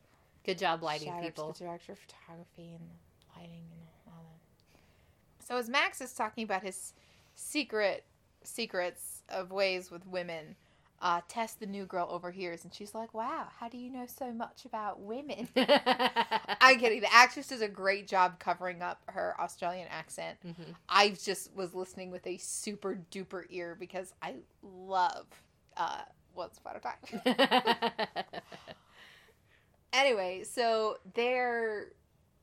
[0.45, 1.51] Good job, lighting Shout people.
[1.51, 2.89] the director of photography and
[3.35, 5.45] lighting and all that.
[5.45, 6.93] So as Max is talking about his
[7.35, 8.05] secret
[8.47, 10.55] secrets of ways with women,
[11.01, 14.31] uh, Tess, the new girl, overhears and she's like, "Wow, how do you know so
[14.31, 17.01] much about women?" I'm kidding.
[17.01, 20.37] The actress does a great job covering up her Australian accent.
[20.45, 20.75] Mhm.
[20.89, 25.27] I just was listening with a super duper ear because I love
[25.75, 26.01] uh,
[26.35, 28.25] Once Upon a Time.
[29.93, 31.87] anyway, so they're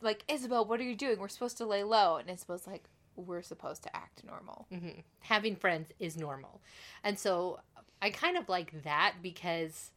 [0.01, 1.19] like, Isabel, what are you doing?
[1.19, 2.17] We're supposed to lay low.
[2.17, 2.85] And Isabel's like,
[3.17, 4.67] we're supposed to act normal.
[4.71, 6.61] hmm Having friends is normal.
[7.03, 7.61] And so
[8.03, 9.91] I kind of like that because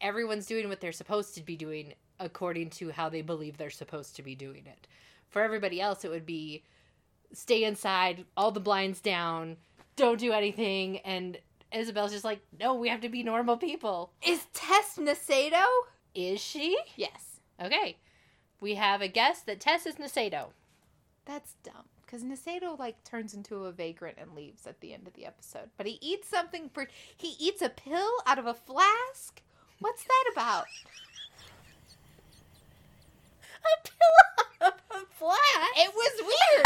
[0.00, 4.16] everyone's doing what they're supposed to be doing according to how they believe they're supposed
[4.16, 4.86] to be doing it.
[5.28, 6.64] For everybody else, it would be
[7.32, 9.56] stay inside, all the blinds down,
[9.96, 10.98] don't do anything.
[10.98, 11.38] And
[11.72, 14.12] Isabel's just like, no, we have to be normal people.
[14.26, 15.64] Is Tess Nasedo?
[16.14, 16.78] Is she?
[16.96, 17.40] Yes.
[17.62, 17.96] Okay.
[18.60, 20.46] We have a guess that Tess is Nasedo.
[21.26, 21.84] That's dumb.
[22.06, 25.70] Because Nasedo, like, turns into a vagrant and leaves at the end of the episode.
[25.76, 29.42] But he eats something, for he eats a pill out of a flask?
[29.80, 30.66] What's that about?
[33.64, 35.76] A pillow of a flash.
[35.76, 36.64] It was weird.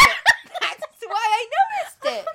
[0.61, 2.25] That's why I noticed it.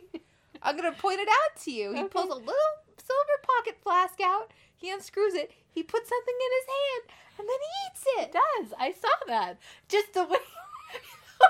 [0.00, 0.20] Okay.
[0.62, 1.92] I'm gonna point it out to you.
[1.92, 2.08] He Okay.
[2.08, 4.50] pulls a little silver pocket flask out.
[4.76, 5.52] He unscrews it.
[5.70, 8.32] He puts something in his hand, and then he eats it.
[8.32, 8.74] does.
[8.78, 9.58] I saw that.
[9.88, 10.38] Just the way,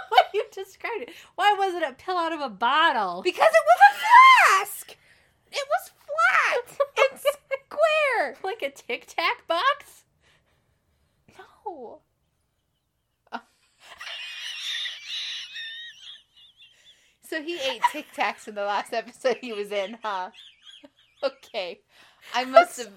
[0.12, 1.10] way you described it.
[1.34, 3.22] Why wasn't it a pill out of a bottle?
[3.22, 3.94] Because it was a
[4.64, 4.96] flask.
[5.52, 6.78] It was flat
[7.10, 8.36] and square.
[8.42, 10.04] like a Tic Tac box?
[11.38, 12.00] No.
[13.32, 13.40] Oh.
[17.26, 20.30] So he ate Tic Tacs in the last episode he was in, huh?
[21.22, 21.80] Okay.
[22.34, 22.90] I must have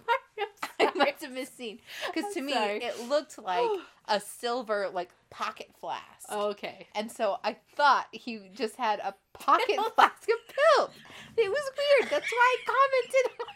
[0.79, 2.83] I must have misseen because I'm to me sorry.
[2.83, 3.67] it looked like
[4.07, 6.88] a silver like pocket flask, oh, Okay.
[6.96, 10.92] and so I thought he just had a pocket flask of pills.
[11.38, 12.12] It was weird.
[12.12, 13.32] That's why I commented.
[13.40, 13.48] on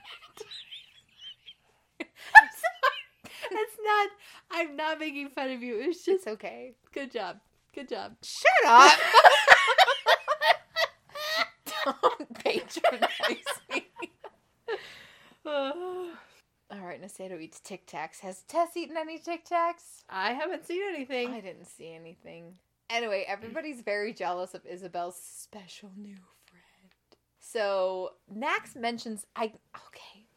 [2.00, 2.08] it.
[2.36, 3.62] I'm sorry.
[3.64, 4.10] It's not.
[4.52, 5.78] I'm not making fun of you.
[5.80, 6.74] It's just It's okay.
[6.94, 7.38] good job.
[7.74, 8.16] Good job.
[8.24, 8.92] Shut up.
[11.86, 13.10] Don't patronize
[13.70, 13.88] me.
[15.44, 16.12] Oh.
[16.72, 18.20] All right, Nasedo eats Tic Tacs.
[18.22, 20.04] Has Tess eaten any Tic Tacs?
[20.10, 21.34] I haven't seen anything.
[21.34, 22.56] I didn't see anything.
[22.90, 26.92] Anyway, everybody's very jealous of Isabel's special new friend.
[27.40, 30.28] So Max mentions I okay.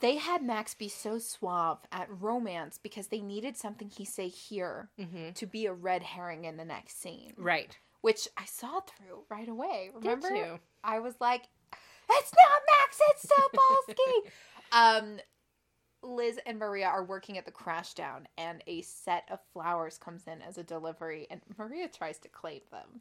[0.00, 4.90] They had Max be so suave at romance because they needed something he say here
[4.98, 7.32] hmm to be a red herring in the next scene.
[7.38, 7.78] Right.
[8.02, 9.90] Which I saw through right away.
[9.94, 10.58] Remember?
[10.82, 11.44] I was like,
[12.10, 14.30] it's not Max, it's Topolsky.
[14.74, 15.18] um,
[16.02, 20.42] Liz and Maria are working at the Crashdown, and a set of flowers comes in
[20.42, 23.00] as a delivery, and Maria tries to claim them.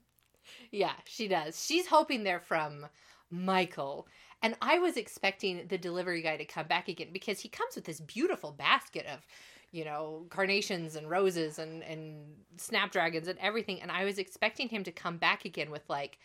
[0.72, 1.66] Yeah, she does.
[1.66, 2.86] She's hoping they're from
[3.30, 4.08] Michael.
[4.42, 7.86] And I was expecting the delivery guy to come back again because he comes with
[7.86, 9.26] this beautiful basket of,
[9.72, 13.82] you know, carnations and roses and, and snapdragons and everything.
[13.82, 16.20] And I was expecting him to come back again with like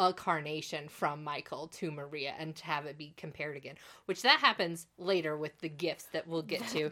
[0.00, 3.74] a carnation from Michael to Maria and to have it be compared again,
[4.06, 6.90] which that happens later with the gifts that we'll get to.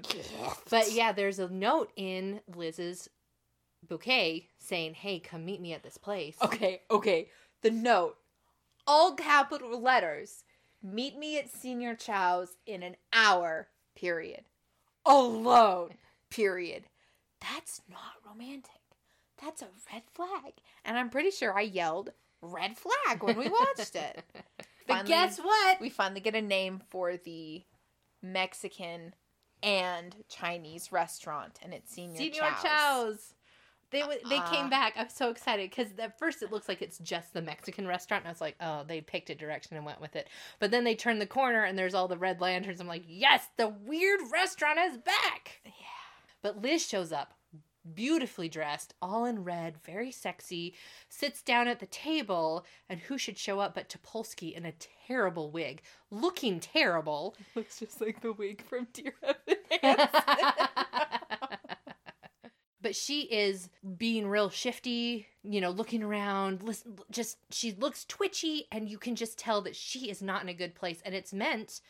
[0.68, 3.09] But yeah, there's a note in Liz's
[3.89, 7.30] bouquet saying, "Hey, come meet me at this place." Okay, okay.
[7.62, 8.18] The note,
[8.87, 10.45] all capital letters.
[10.80, 13.68] Meet me at Senior Chow's in an hour.
[13.97, 14.45] Period.
[15.05, 15.95] Alone.
[16.30, 16.85] Period.
[17.41, 18.80] That's not romantic.
[19.43, 20.53] That's a red flag.
[20.85, 22.11] And I'm pretty sure I yelled
[22.41, 24.22] red flag when we watched it.
[24.86, 25.80] But Finally- guess what?
[25.82, 27.62] we finally get a name for the
[28.22, 29.14] Mexican
[29.62, 32.62] and Chinese restaurant, and it's Senior, Senior Chow's.
[32.62, 33.34] Chow's.
[33.91, 34.68] They w- they came uh-huh.
[34.68, 34.95] back.
[34.97, 38.24] I'm so excited because at first it looks like it's just the Mexican restaurant.
[38.24, 40.28] And I was like, oh, they picked a direction and went with it.
[40.59, 42.80] But then they turned the corner and there's all the red lanterns.
[42.80, 45.61] I'm like, yes, the weird restaurant is back.
[45.64, 45.72] Yeah.
[46.43, 47.32] But Liz shows up,
[47.95, 50.74] beautifully dressed, all in red, very sexy,
[51.09, 54.74] sits down at the table, and who should show up but Topolsky in a
[55.07, 57.36] terrible wig, looking terrible.
[57.55, 59.14] Looks just like the wig from Dear
[59.82, 60.09] Evan
[62.80, 68.66] but she is being real shifty, you know, looking around, listen, just she looks twitchy,
[68.70, 71.03] and you can just tell that she is not in a good place.
[71.05, 71.80] And it's meant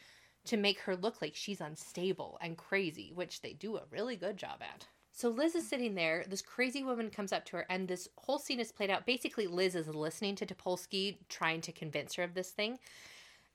[0.47, 4.37] to make her look like she's unstable and crazy, which they do a really good
[4.37, 4.87] job at.
[5.19, 6.25] So Liz is sitting there.
[6.29, 9.05] This crazy woman comes up to her, and this whole scene is played out.
[9.05, 12.79] Basically, Liz is listening to Topolsky, trying to convince her of this thing.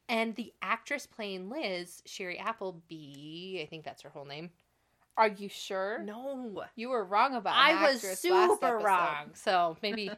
[0.09, 4.49] And the actress playing Liz, Shiri Appleby, I think that's her whole name.
[5.15, 6.03] Are you sure?
[6.03, 7.55] No, You were wrong about.
[7.55, 9.31] I was super wrong.
[9.33, 10.11] So maybe,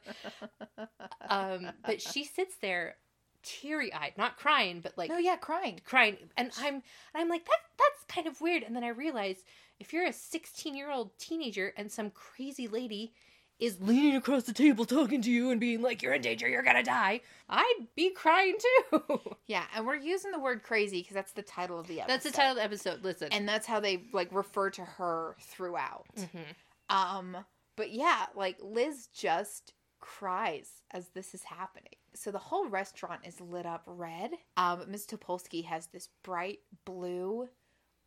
[1.29, 2.95] um, but she sits there,
[3.43, 5.79] teary eyed, not crying, but like no, yeah, crying.
[5.85, 6.83] crying, and I'm, and
[7.13, 7.59] I'm like that.
[7.77, 8.63] That's kind of weird.
[8.63, 9.43] And then I realize
[9.79, 13.13] if you're a 16 year old teenager and some crazy lady
[13.57, 16.47] is leaning across the table talking to you and being like, "You're in danger.
[16.47, 18.57] You're gonna die," I'd be crying
[18.91, 19.19] too.
[19.47, 22.13] Yeah, and we're using the word crazy because that's the title of the episode.
[22.13, 23.03] that's the title of the episode.
[23.03, 26.05] Listen, and that's how they like refer to her throughout.
[26.17, 26.45] Mhm.
[26.89, 27.37] Um,
[27.77, 31.93] but yeah, like Liz just cries as this is happening.
[32.13, 34.31] So the whole restaurant is lit up red.
[34.57, 35.05] Um, Ms.
[35.07, 37.47] Topolsky has this bright blue,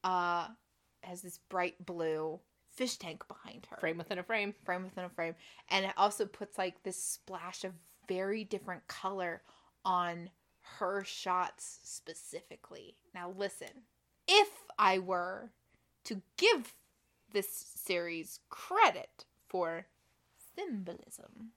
[0.05, 0.49] uh,
[1.03, 2.41] has this bright blue
[2.71, 4.55] fish tank behind her, frame within a frame.
[4.65, 5.35] frame within a frame,
[5.69, 7.73] and it also puts like this splash of
[8.07, 9.43] very different color
[9.85, 10.31] on
[10.79, 12.95] her shots specifically.
[13.15, 13.69] Now listen,
[14.27, 15.51] if I were
[16.05, 16.75] to give
[17.33, 19.87] this series credit for
[20.55, 21.53] symbolism,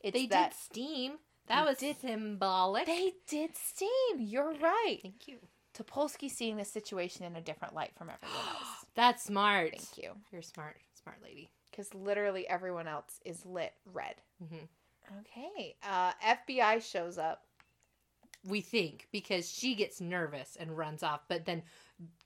[0.00, 1.12] it's They that did steam.
[1.46, 2.86] That was did- symbolic.
[2.86, 4.18] they did steam.
[4.18, 4.98] You're right.
[5.02, 5.38] Thank you.
[5.76, 8.86] Topolsky seeing the situation in a different light from everyone else.
[8.94, 9.70] That's smart.
[9.72, 10.12] Thank you.
[10.32, 11.50] You're smart, smart lady.
[11.70, 14.14] Because literally everyone else is lit red.
[14.42, 14.68] Mhm.
[15.20, 15.76] Okay.
[15.82, 17.42] Uh, FBI shows up.
[18.46, 21.62] We think because she gets nervous and runs off, but then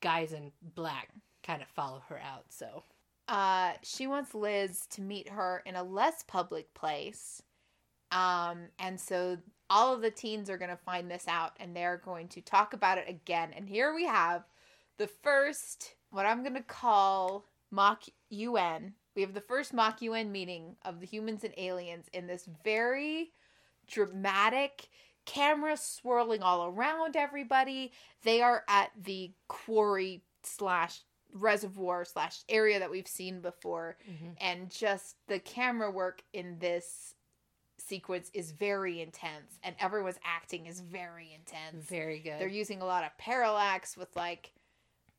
[0.01, 1.09] guys in black
[1.43, 2.45] kind of follow her out.
[2.51, 2.85] So
[3.29, 7.43] Uh, she wants Liz to meet her in a less public place.
[8.11, 9.37] Um, and so
[9.71, 12.73] all of the teens are going to find this out and they're going to talk
[12.73, 13.51] about it again.
[13.55, 14.45] And here we have
[14.97, 18.95] the first, what I'm going to call mock UN.
[19.14, 23.33] We have the first mock UN meeting of the humans and aliens in this very
[23.87, 24.89] dramatic
[25.27, 27.93] camera swirling all around everybody.
[28.23, 31.03] They are at the quarry slash
[31.33, 34.31] reservoir slash area that we've seen before mm-hmm.
[34.41, 37.14] and just the camera work in this
[37.89, 42.39] sequence is very intense and everyone's acting is very intense very good.
[42.39, 44.53] they're using a lot of parallax with like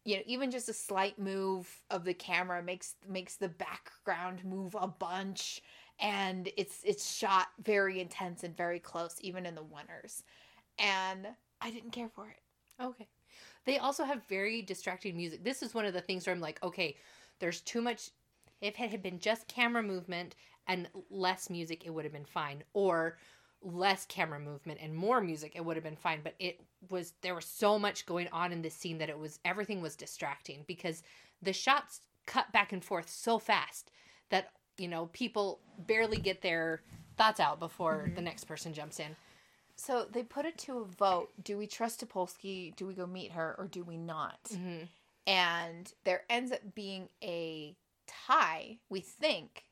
[0.06, 4.76] you know even just a slight move of the camera makes makes the background move
[4.80, 5.62] a bunch
[6.00, 10.24] and it's it's shot very intense and very close even in the oneers
[10.78, 11.28] and
[11.62, 12.40] i didn't care for it
[12.82, 13.08] okay.
[13.66, 15.44] They also have very distracting music.
[15.44, 16.96] This is one of the things where I'm like, okay,
[17.40, 18.12] there's too much.
[18.62, 20.36] If it had been just camera movement
[20.70, 22.64] and less music, it would have been fine.
[22.74, 23.18] Or
[23.62, 26.22] less camera movement and more music, it would have been fine.
[26.24, 29.40] But it was there was so much going on in this scene that it was
[29.44, 31.04] everything was distracting because
[31.42, 33.92] the shots cut back and forth so fast
[34.30, 36.84] that you know people barely get their
[37.18, 39.14] thoughts out before the next person jumps in.
[39.76, 43.32] so they put it to a vote do we trust Topolsky do we go meet
[43.34, 44.84] her or do we not Mm-hmm.
[45.28, 47.76] and there ends up being a
[48.08, 49.64] tie we think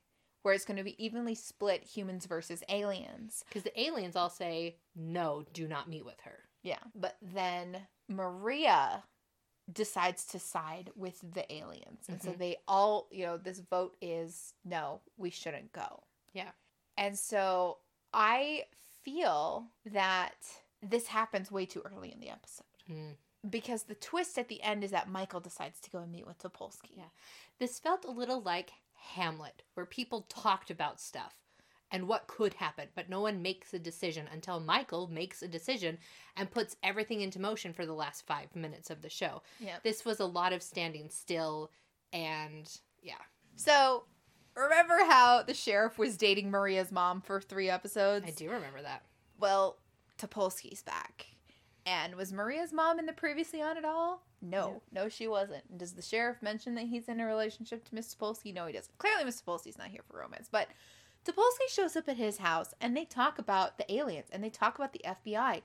[0.47, 4.77] where it's going to be evenly split humans versus aliens Because the aliens all say,
[4.95, 6.39] no, do not meet with her.
[6.63, 9.03] yeah but then maria
[9.71, 12.37] decides to side with the aliens and so Mhm.
[12.37, 16.51] they all you know this vote is no we shouldn't go Yeah.
[16.97, 17.79] and so
[18.13, 18.65] i
[19.03, 20.35] feel that
[20.81, 22.65] this happens way too early in the episode
[23.49, 26.39] because the twist at the end is that michael decides to go and meet with
[26.39, 27.09] topolsky Yeah.
[27.59, 31.35] This felt a little like Hamlet, where people talked about stuff
[31.91, 35.97] and what could happen, but no one makes a decision until Michael makes a decision
[36.35, 39.41] and puts everything into motion for the last five minutes of the show.
[39.59, 41.71] yeah This was a lot of standing still
[42.13, 42.69] and
[43.01, 43.15] yeah.
[43.55, 44.03] So,
[44.55, 48.25] remember how the sheriff was dating Maria's mom for three episodes?
[48.27, 49.03] I do remember that.
[49.39, 49.77] Well,
[50.17, 51.27] Topolsky's back.
[51.87, 54.25] And was Maria's mom in the previously on at all?
[54.41, 55.77] No, no, she wasn't.
[55.77, 58.53] Does the sheriff mention that he's in a relationship to Miss Topolsky?
[58.53, 58.97] No, he doesn't.
[58.97, 60.49] Clearly, Miss Topolsky's not here for romance.
[60.51, 60.67] But
[61.25, 64.77] Topolsky shows up at his house and they talk about the aliens and they talk
[64.77, 65.61] about the FBI.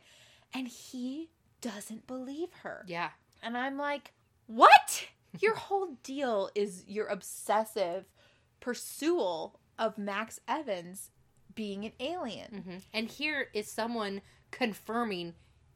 [0.55, 2.85] And he doesn't believe her.
[2.87, 3.11] Yeah.
[3.43, 4.13] And I'm like,
[4.47, 5.09] what?
[5.41, 8.05] Your whole deal is your obsessive
[8.61, 11.11] pursuit of Max Evans
[11.55, 12.63] being an alien.
[12.63, 14.21] hmm And here is someone
[14.51, 15.33] confirming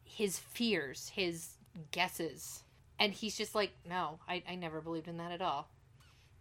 [0.06, 1.50] his fears, his
[1.90, 2.62] guesses.
[2.98, 5.68] And he's just like, no, I, I never believed in that at all.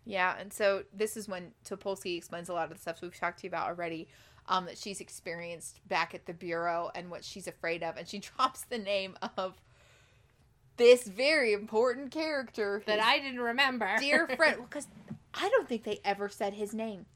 [0.05, 3.39] Yeah, and so this is when Topolsky explains a lot of the stuff we've talked
[3.39, 4.07] to you about already.
[4.47, 8.19] Um, that she's experienced back at the bureau and what she's afraid of, and she
[8.37, 9.59] drops the name of
[10.77, 13.89] this very important character That I didn't remember.
[13.99, 14.57] dear friend.
[14.69, 14.87] Because
[15.33, 17.07] I don't think they ever said his name.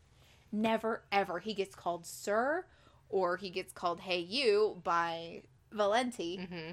[0.51, 1.37] Never ever.
[1.39, 2.65] He gets called Sir,
[3.09, 6.37] or he gets called Hey You by Valenti.
[6.37, 6.71] hmm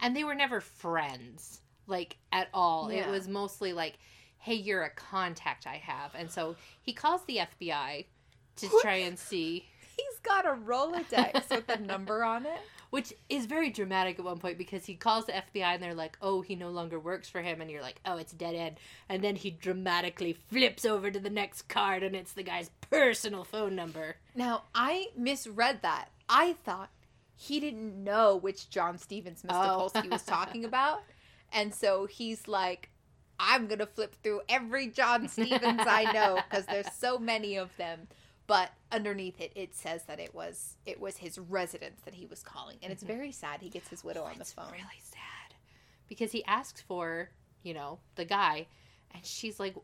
[0.00, 2.92] And they were never friends, like at all.
[2.92, 3.06] Yeah.
[3.08, 3.98] It was mostly like,
[4.38, 6.14] hey, you're a contact I have.
[6.14, 8.06] And so he calls the FBI
[8.56, 9.66] to try and see,
[9.96, 12.60] He's got a Rolodex with a number on it.
[12.90, 16.16] which is very dramatic at one point because he calls the FBI and they're like,
[16.22, 17.60] oh, he no longer works for him.
[17.60, 18.76] And you're like, oh, it's dead end.
[19.08, 23.44] And then he dramatically flips over to the next card and it's the guy's personal
[23.44, 24.16] phone number.
[24.34, 26.08] Now, I misread that.
[26.28, 26.90] I thought
[27.42, 29.50] he didn't know which John Stevens Mr.
[29.50, 29.90] Oh.
[29.90, 31.02] Polsky was talking about.
[31.52, 32.88] And so he's like,
[33.38, 37.76] I'm going to flip through every John Stevens I know because there's so many of
[37.76, 38.06] them.
[38.46, 42.42] But underneath it, it says that it was it was his residence that he was
[42.42, 43.12] calling, and it's mm-hmm.
[43.12, 43.60] very sad.
[43.60, 44.70] He gets his widow on the phone.
[44.72, 45.56] really sad
[46.08, 47.30] because he asks for,
[47.62, 48.66] you know, the guy,
[49.14, 49.76] and she's like,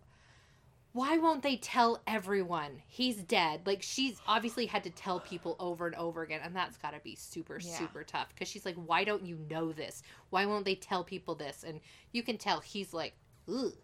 [0.99, 5.87] "Why won't they tell everyone he's dead?" Like she's obviously had to tell people over
[5.87, 7.79] and over again, and that's got to be super Yeah.
[7.79, 10.03] super tough because she's like, "Why don't you know this?
[10.31, 11.81] Why won't they tell people this?" And
[12.11, 13.15] you can tell he's like,
[13.49, 13.75] "Ugh,"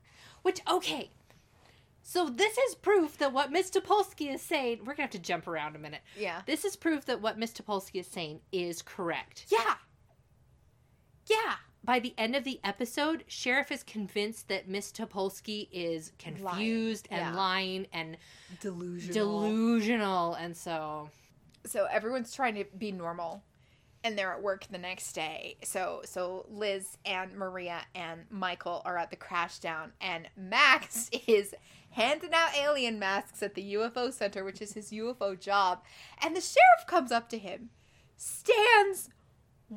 [0.42, 1.10] which okay.
[2.02, 4.80] So this is proof that what Miss Topolsky is saying.
[4.80, 6.02] We're gonna have to jump around a minute.
[6.18, 6.42] Yeah.
[6.46, 9.46] This is proof that what Miss Topolsky is saying is correct.
[9.48, 9.76] Yeah.
[11.26, 11.54] Yeah.
[11.84, 17.22] By the end of the episode, Sheriff is convinced that Miss Topolsky is confused Lying.
[17.22, 17.38] and Yeah.
[17.38, 18.16] lying and
[18.60, 19.12] Delusional.
[19.42, 21.10] delusional, and so
[21.66, 23.42] so everyone's trying to be normal
[24.02, 28.98] and they're at work the next day so so liz and maria and michael are
[28.98, 31.54] at the Crashdown and max is
[31.92, 35.82] handing out alien masks at the ufo center which is his ufo job
[36.22, 37.70] and the sheriff comes up to him
[38.18, 39.08] stands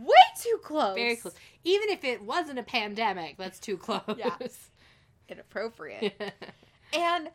[0.05, 1.33] way too close very close.
[1.63, 4.01] Even if it wasn't a pandemic, that's too close.
[4.17, 4.35] Yeah.
[5.29, 6.13] inappropriate
[6.93, 7.29] And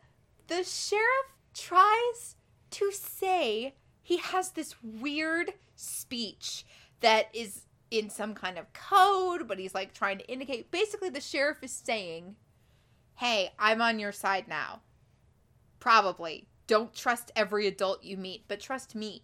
[0.48, 2.36] the sheriff tries
[2.70, 6.64] to say he has this weird speech
[7.00, 10.70] that is in some kind of code, but he's like trying to indicate.
[10.70, 12.36] Basically, the sheriff is saying,
[13.16, 14.80] Hey, I'm on your side now.
[15.78, 16.48] Probably.
[16.66, 19.22] Don't trust every adult you meet, but trust me.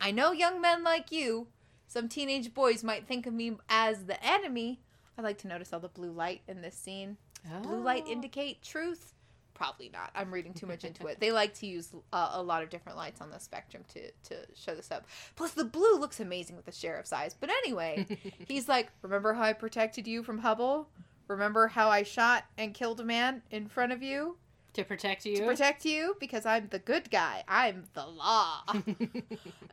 [0.00, 1.46] I know young men like you.
[1.92, 4.80] Some teenage boys might think of me as the enemy.
[5.18, 7.18] I like to notice all the blue light in this scene.
[7.62, 8.10] Blue light Oh.
[8.12, 9.12] indicate truth?
[9.52, 10.10] Probably not.
[10.14, 11.20] I'm reading too much into it.
[11.20, 14.36] They like to use uh, a lot of different lights on the spectrum to to
[14.54, 15.06] show this up.
[15.36, 17.34] Plus the blue looks amazing with the sheriff's eyes.
[17.38, 18.06] But anyway
[18.48, 20.88] he's like remember how i protected you from hubble?
[21.28, 24.38] Remember how i shot and killed a man in front of you?
[24.72, 25.36] To protect you.
[25.36, 26.16] to protect you?
[26.18, 27.44] Because i'm the good guy.
[27.46, 28.62] I'm the law.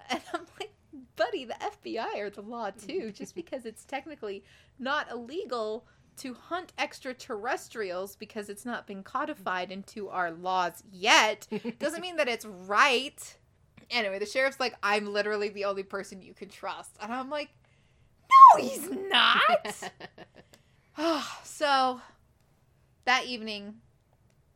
[0.09, 0.74] And i'm like
[1.20, 4.41] buddy the fbi are the law too just because it's technically
[4.80, 11.47] not illegal to hunt extraterrestrials because it's not been codified into our laws yet.
[11.80, 13.38] Doesn't mean that it's right.
[13.89, 16.97] Anyway the sheriff's like i'm literally the only person you can trust.
[17.01, 17.49] And i'm like
[18.30, 19.84] no he's not.
[21.01, 22.01] Ah, so
[23.05, 23.76] that evening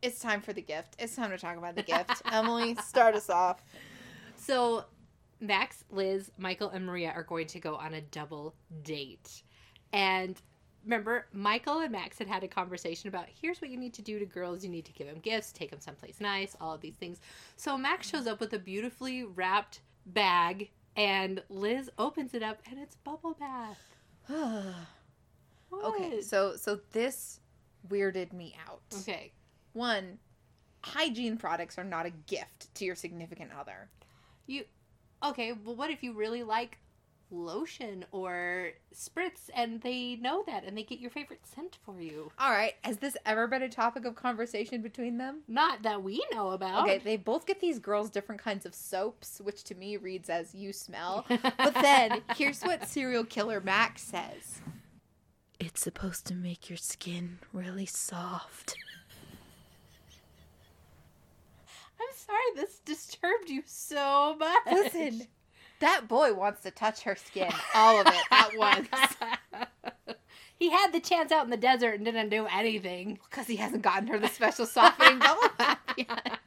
[0.02, 0.94] it's time for the gift.
[0.98, 2.20] It's time to talk about the gift.
[2.30, 3.64] Emily start us off.
[4.36, 4.84] So
[5.40, 9.42] Max, Liz, Michael, and Maria are going to go on a double date.
[9.92, 10.40] And
[10.84, 14.18] remember, Michael and Max had had a conversation about here's what you need to do
[14.18, 14.64] to girls.
[14.64, 17.20] You need to give them gifts, take them someplace nice, all of these things.
[17.56, 22.78] So Max shows up with a beautifully wrapped bag, and Liz opens it up, and
[22.78, 23.78] it's bubble bath.
[25.84, 27.40] okay so so this
[27.90, 29.32] weirded me out Okay.
[29.72, 30.18] one
[30.82, 33.90] hygiene products are not a gift to your significant other
[34.46, 34.64] You
[35.24, 36.78] okay, well what if you really like
[37.34, 42.30] lotion or spritz and they know that and they get your favorite scent for you.
[42.38, 42.74] All right.
[42.82, 45.40] Has this ever been a topic of conversation between them?
[45.48, 46.84] Not that we know about.
[46.84, 50.54] Okay, they both get these girls different kinds of soaps, which to me reads as
[50.54, 51.26] you smell.
[51.58, 54.60] But then here's what serial killer Max says.
[55.58, 58.76] It's supposed to make your skin really soft.
[62.00, 64.66] I'm sorry this disturbed you so much.
[64.70, 65.26] Listen,
[65.80, 68.88] that boy wants to touch her skin, all of it at once.
[70.58, 73.18] he had the chance out in the desert and didn't do anything.
[73.30, 76.38] Because he hasn't gotten her the special softening bubble bath yet.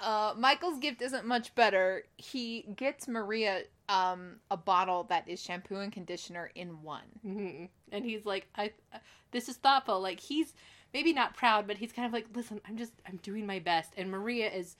[0.00, 2.04] Uh, Michael's gift isn't much better.
[2.16, 7.02] He gets Maria um, a bottle that is shampoo and conditioner in one.
[7.26, 7.64] Mm-hmm.
[7.90, 8.98] And he's like, "I, uh,
[9.32, 10.54] this is thoughtful." Like he's
[10.94, 13.92] maybe not proud, but he's kind of like, "Listen, I'm just, I'm doing my best."
[13.96, 14.76] And Maria is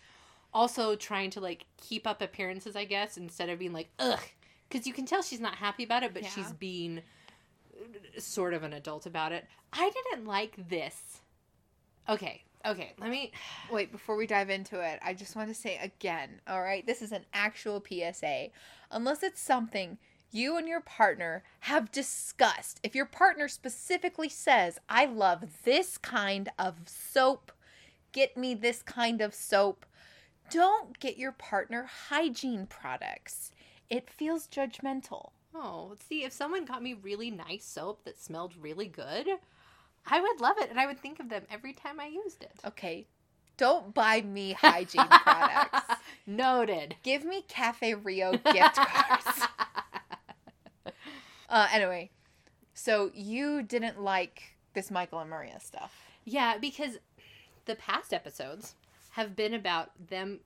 [0.53, 4.21] also trying to like keep up appearances, I guess, instead of being like, "Ugh,"
[4.69, 6.31] because you can tell she's not happy about it, but Yeah.
[6.31, 7.03] she's being
[8.19, 9.47] sort of an adult about it.
[9.73, 11.21] I didn't like this.
[12.09, 13.33] Okay, okay, let me.
[13.71, 17.03] Wait, before we dive into it, I just want to say again, all right, this
[17.03, 18.49] is an actual PSA.
[18.91, 19.99] Unless it's something
[20.31, 26.49] you and your partner have discussed, if your partner specifically says, I love this kind
[26.59, 27.53] of soap,
[28.12, 29.87] get me this kind of soap,
[30.51, 33.53] don't get your partner hygiene products.
[33.91, 35.31] It feels judgmental.
[35.55, 39.26] Oh, see, if someone got me really nice soap that smelled really good,
[40.07, 42.53] I would love it and I would think of them every time I used it.
[42.66, 43.07] Okay,
[43.57, 46.03] don't buy me hygiene products.
[46.26, 46.97] Noted.
[47.03, 49.47] Give me Cafe Rio gift cards.
[51.49, 52.11] Uh, anyway,
[52.75, 55.95] so you didn't like this Michael and Maria stuff.
[56.25, 56.99] Yeah, because
[57.65, 58.75] the past episodes
[59.11, 60.41] have been about them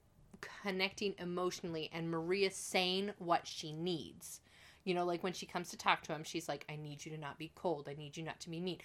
[0.63, 4.41] connecting emotionally and Maria saying what she needs.
[4.85, 7.13] You know, like when she comes to talk to him, she's like, I need you
[7.13, 7.89] to not be cold.
[7.89, 8.79] I need you not to be mean.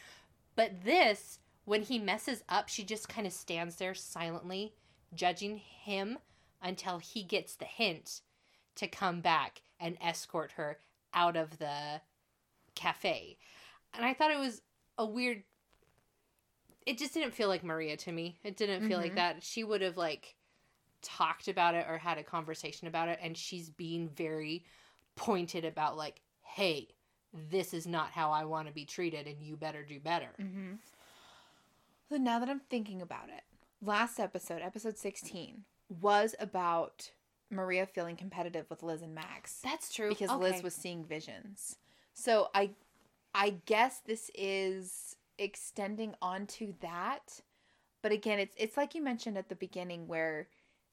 [0.55, 4.73] But this, when he messes up, she just kind of stands there silently,
[5.13, 6.19] judging him
[6.61, 8.21] until he gets the hint
[8.75, 10.77] to come back and escort her
[11.13, 12.01] out of the
[12.75, 13.37] cafe.
[13.93, 14.61] And I thought it was
[14.97, 15.43] a weird
[16.85, 18.39] it just didn't feel like Maria to me.
[18.45, 19.15] It didn't feel like Mhm.
[19.15, 19.43] that.
[19.43, 20.35] She would have like
[21.01, 24.63] talked about it or had a conversation about it and she's being very
[25.15, 26.87] pointed about like, "Hey,
[27.33, 30.75] this is not how I want to be treated and you better do better." Mm-hmm.
[32.09, 33.43] So now that I'm thinking about it,
[33.81, 37.11] last episode, episode 16, was about
[37.49, 40.51] Maria feeling competitive with Liz and Max That's true because Okay.
[40.51, 41.77] Liz was seeing visions.
[42.13, 42.71] So I,
[43.33, 47.41] I guess this is extending onto that,
[48.01, 50.47] but again, it's it's like you mentioned at the beginning where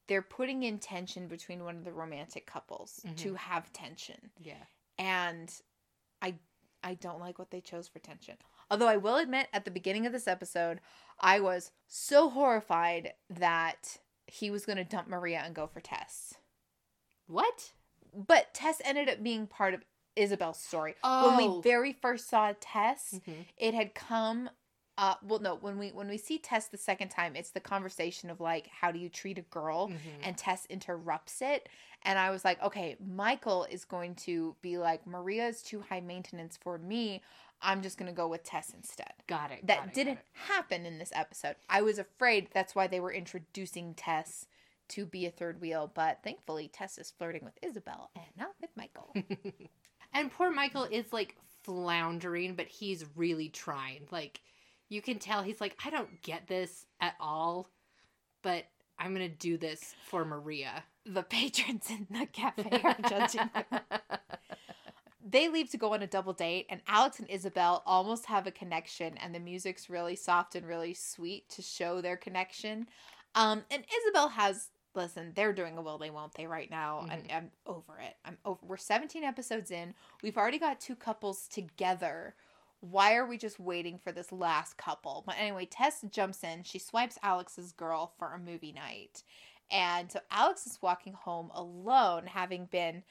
[0.07, 3.35] they're putting in tension between one of the romantic couples to mm-hmm.
[3.35, 4.53] have tension yeah.
[4.99, 5.51] and
[6.21, 6.35] I
[6.83, 8.35] I don't like what they chose for tension.
[8.69, 10.79] Although I will admit at the beginning of this episode,
[11.19, 13.97] I was so horrified that
[14.27, 16.35] he was going to dump Maria and go for Tess.
[17.27, 17.71] What?
[18.13, 19.83] But Tess ended up being part of
[20.15, 20.95] Isabel's story.
[21.03, 21.61] When we Oh.
[21.61, 23.45] very first saw Tess, Mhm.
[23.57, 24.49] it had come
[24.97, 28.29] uh well no, when we when we see Tess the second time, it's the conversation
[28.29, 29.89] of like how do you treat a girl?
[29.89, 29.99] Mhm.
[30.23, 31.67] and Tess interrupts it.
[32.03, 35.99] And I was like, okay, Michael is going to be like, Maria is too high
[35.99, 37.21] maintenance for me.
[37.61, 39.13] I'm just going to go with Tess instead.
[39.27, 39.65] Got it.
[39.67, 40.25] That got it, didn't it.
[40.33, 41.55] happen in this episode.
[41.69, 44.45] I was afraid that's why they were introducing Tess
[44.89, 48.69] to be a third wheel, but thankfully Tess is flirting with Isabel and not with
[48.75, 49.13] Michael.
[50.13, 54.07] And poor Michael is like floundering, but he's really trying.
[54.11, 54.39] Like
[54.87, 57.67] you can tell he's like, I don't get this at all,
[58.41, 58.63] but
[58.97, 60.85] I'm gonna do this for Maria.
[61.05, 63.81] the patrons in the cafe are judging them.
[65.27, 68.51] they leave to go on a double date and alex and isabel almost have a
[68.51, 72.87] connection and the music's really soft and really sweet to show their connection
[73.33, 77.23] um and isabel has listen they're doing a will they won't they right now and
[77.33, 78.15] i'm over it.
[78.25, 79.93] I'm over we're 17 episodes in.
[80.23, 82.35] We've already got two couples together.
[82.81, 85.23] Why are we just waiting for this last couple?
[85.25, 86.63] But anyway tess jumps in.
[86.63, 89.23] She swipes alex's girl for a movie night.
[89.71, 93.01] And so Alex is walking home alone, having been,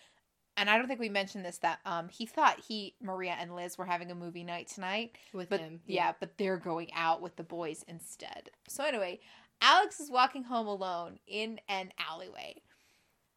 [0.56, 3.76] and I don't think we mentioned this that um he thought he Maria and Liz
[3.76, 5.80] were having a movie night tonight, With but him.
[5.86, 8.50] yeah, but they're going out with the boys instead.
[8.68, 9.18] So anyway,
[9.60, 12.56] Alex is walking home alone in an alleyway,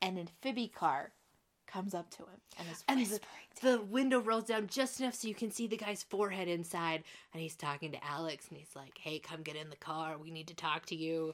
[0.02, 1.14] an FBI car
[1.68, 5.28] comes up to him and is And to The window rolls down just enough so
[5.28, 7.04] you can see the guy's forehead inside,
[7.34, 10.18] and he's talking to Alex, and he's like, "Hey, come get in the car.
[10.18, 11.34] We need to talk to you."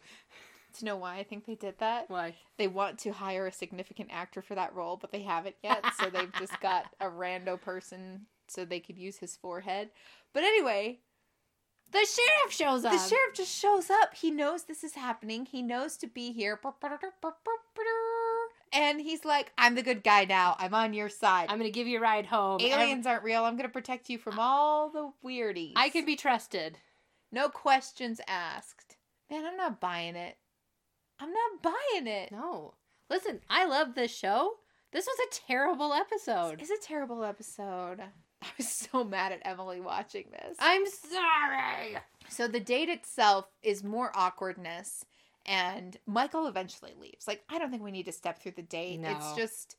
[0.74, 2.10] Do you know why I think they did that?
[2.10, 2.36] Why?
[2.58, 5.86] They want to hire a significant actor for that role, but they haven't yet.
[6.00, 9.92] so they've just got a rando person so they could use his forehead.
[10.34, 11.00] But anyway,
[11.94, 12.92] The sheriff shows up.
[12.92, 14.16] the sheriff just shows up.
[14.16, 15.46] He knows this is happening.
[15.46, 16.60] He knows to be here.
[18.74, 20.56] And he's like, I'm the good guy now.
[20.58, 21.48] I'm on your side.
[21.50, 22.60] I'm gonna give you a ride home.
[22.62, 23.46] Aliens aren't real.
[23.46, 25.74] I'm going to protect you from all the weirdies.
[25.76, 26.80] I can be trusted.
[27.32, 28.98] No questions asked.
[29.30, 30.38] Man, I'm not buying it.
[31.20, 32.32] I'm not buying it.
[32.32, 32.74] No.
[33.10, 34.54] Listen, I love this show.
[34.92, 36.62] This was a terrible episode.
[36.62, 38.02] It's a terrible episode.
[38.44, 40.58] I was so mad at Emily watching this.
[40.60, 41.98] I'm sorry.
[42.30, 45.06] So the date itself is more awkwardness,
[45.46, 47.28] and Michael eventually leaves.
[47.28, 49.02] Like, I don't think we need to step through the date.
[49.04, 49.78] It's just,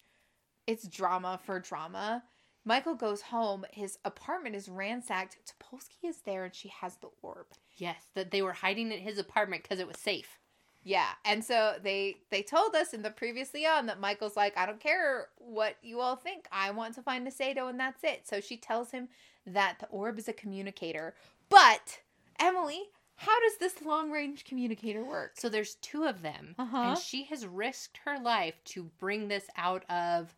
[0.66, 2.22] it's drama for drama.
[2.64, 3.66] Michael goes home.
[3.72, 5.36] His apartment is ransacked.
[5.44, 7.46] Topolsky is there, and she has the orb.
[7.76, 10.38] Yes, that they were hiding at his apartment because it was safe.
[10.86, 14.66] Yeah, and so they they told us in the previously on that Michael's like, I
[14.66, 16.46] don't care what you all think.
[16.52, 18.26] I want to find Sato, and that's it.
[18.28, 19.08] So she tells him
[19.46, 21.14] that the orb is a communicator.
[21.48, 22.00] But
[22.38, 22.82] Emily,
[23.16, 25.32] how does this long range communicator work?
[25.36, 26.76] So there's two of them, Uh-huh.
[26.76, 30.36] and she has risked her life to bring this out of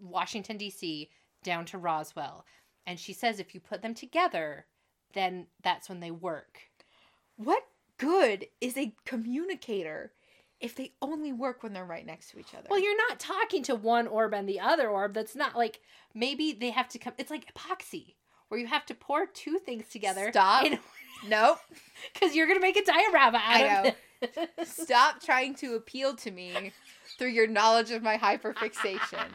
[0.00, 1.10] Washington D.C.
[1.42, 2.44] down to Roswell.
[2.86, 4.66] And she says if you put them together,
[5.14, 6.60] then that's when they work.
[7.36, 7.64] What
[8.00, 10.12] good is a communicator
[10.60, 12.66] if they only work when they're right next to each other?
[12.70, 15.14] Well, you're not talking to one orb and the other orb.
[15.14, 15.80] That's not like
[16.14, 17.12] maybe they have to come.
[17.18, 18.14] It's like epoxy,
[18.48, 20.30] where you have to pour two things together.
[20.32, 20.66] Stop.
[21.28, 21.58] nope.
[22.14, 24.50] Because you're gonna make a diorama out I of it.
[24.66, 26.72] Stop trying to appeal to me
[27.18, 29.26] through your knowledge of my hyperfixation.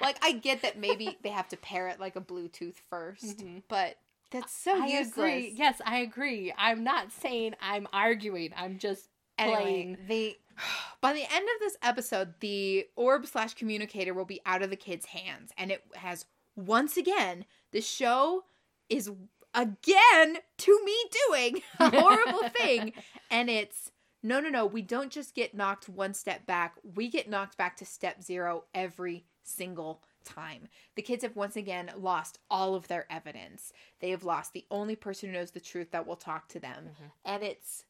[0.00, 3.62] Like I get that maybe they have to pair it like a Bluetooth 1st Mhm.
[3.68, 3.96] but
[4.30, 5.12] that's so I useless.
[5.12, 5.54] agree.
[5.56, 6.52] Yes, I agree.
[6.56, 8.52] I'm not saying I'm arguing.
[8.56, 9.08] I'm just
[9.38, 9.98] Anyway, playing.
[10.08, 10.36] they
[11.00, 14.76] by the end of this episode, the orb slash communicator will be out of the
[14.76, 18.44] kids' hands, and it has once again the show
[18.88, 19.10] is
[19.54, 20.96] again to me
[21.28, 22.92] doing a horrible thing,
[23.30, 23.90] and it's
[24.22, 24.64] no, no, no.
[24.66, 28.64] We don't just get knocked one step back; we get knocked back to step zero
[28.74, 30.68] every single time.
[30.96, 33.72] The kids have once again lost all of their evidence.
[34.00, 36.90] They have lost the only person who knows the truth that will talk to them,
[37.00, 37.10] Mhm.
[37.24, 37.84] and it's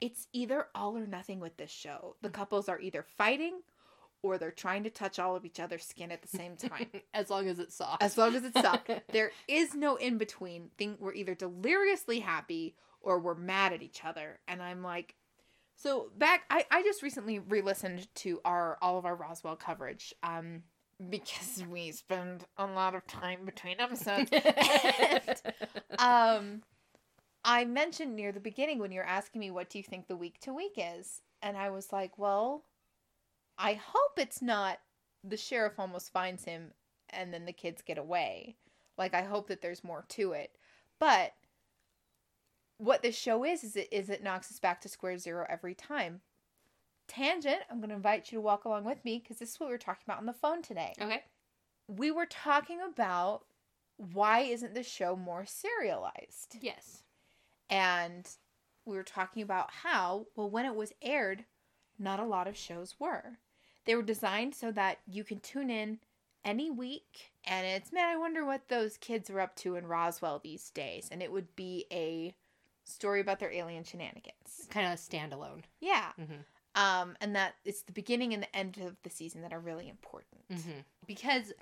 [0.00, 2.16] it's either all or nothing with this show.
[2.20, 3.62] The couples are either fighting
[4.22, 6.90] or they're trying to touch all of each other's skin at the same time.
[7.14, 8.02] as long as it's soft.
[8.02, 8.90] as long as it's soft.
[9.12, 10.70] there is no in between.
[10.76, 14.38] Thing we're either deliriously happy or we're mad at each other.
[14.46, 15.14] And I'm like
[15.76, 20.12] so back I, I just recently re-listened to our all of our Roswell coverage.
[20.22, 20.62] Um
[21.10, 24.30] because we spend a lot of time between episodes.
[25.00, 25.42] And,
[25.98, 26.62] um
[27.44, 30.40] I mentioned near the beginning when you're asking me what do you think the week
[30.40, 32.64] to week is, and I was like, well,
[33.56, 34.78] I hope it's not
[35.22, 36.72] the sheriff almost finds him
[37.10, 38.56] and then the kids get away.
[38.98, 40.52] Like I hope that there's more to it.
[40.98, 41.34] But
[42.78, 45.74] what this show is is it is it knocks us back to square zero every
[45.74, 46.20] time.
[47.08, 49.66] Tangent, I'm going to invite you to walk along with me because this is what
[49.68, 50.92] we were talking about on the phone today.
[51.00, 51.22] okay.
[51.88, 53.44] We were talking about
[53.96, 56.56] why isn't the show more serialized?
[56.60, 57.02] Yes.
[57.70, 58.28] And
[58.84, 61.44] we were talking about how, well, when it was aired,
[61.98, 63.38] not a lot of shows were.
[63.84, 65.98] They were designed so that you can tune in
[66.44, 70.40] any week and it's, man, I wonder what those kids are up to in Roswell
[70.42, 71.08] these days.
[71.10, 72.34] And it would be a
[72.84, 74.66] story about their alien shenanigans.
[74.70, 75.62] Kind of standalone.
[75.80, 76.10] Yeah.
[76.18, 76.44] Mhm.
[76.76, 79.88] Um, and that it's the beginning and the end of the season that are really
[79.88, 80.46] important.
[80.52, 80.80] Mm-hmm.
[81.06, 81.52] Because,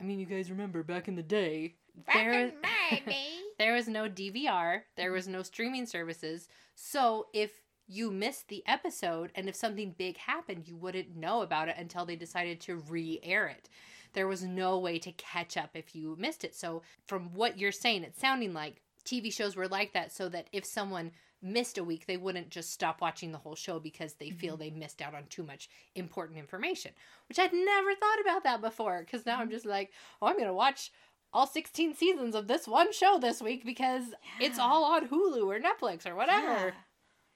[0.00, 3.28] I mean, you guys remember back in the day, Back there, in my day.
[3.58, 6.48] there was no DVR, there was no streaming services.
[6.74, 7.52] So if
[7.88, 12.04] you missed the episode and if something big happened, you wouldn't know about it until
[12.04, 13.68] they decided to re air it.
[14.12, 16.54] There was no way to catch up if you missed it.
[16.54, 20.48] So, from what you're saying, it's sounding like TV shows were like that so that
[20.52, 21.12] if someone
[21.42, 24.62] missed a week, they wouldn't just stop watching the whole show because they feel mm-hmm.
[24.62, 26.92] they missed out on too much important information,
[27.28, 29.00] which I'd never thought about that before.
[29.00, 29.52] Because now I'm mm-hmm.
[29.52, 30.90] just like, oh, I'm going to watch
[31.32, 34.04] all 16 seasons of this one show this week because
[34.40, 36.46] it's all on Hulu or Netflix or whatever.
[36.46, 36.70] Yeah.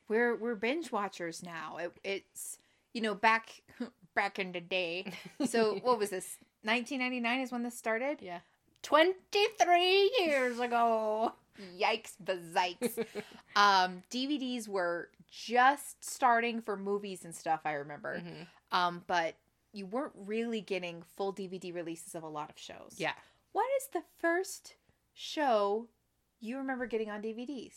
[0.09, 1.77] We're we're binge watchers now.
[1.77, 2.59] It, it's
[2.93, 3.63] you know back
[4.15, 5.13] back in the day.
[5.47, 6.39] So what was this?
[6.63, 8.19] 1999 is when this started.
[8.21, 8.41] Yeah.
[8.83, 11.33] 23 years ago.
[11.79, 13.05] Yikes, bazikes.
[13.57, 17.61] um, DVDs were just starting for movies and stuff.
[17.65, 18.21] I remember.
[18.21, 18.47] Mhm.
[18.73, 19.37] Um, but
[19.73, 22.95] you weren't really getting full DVD releases of a lot of shows.
[22.97, 23.13] Yeah.
[23.53, 24.75] What is the first
[25.15, 25.89] show
[26.41, 27.75] you remember getting on DVDs,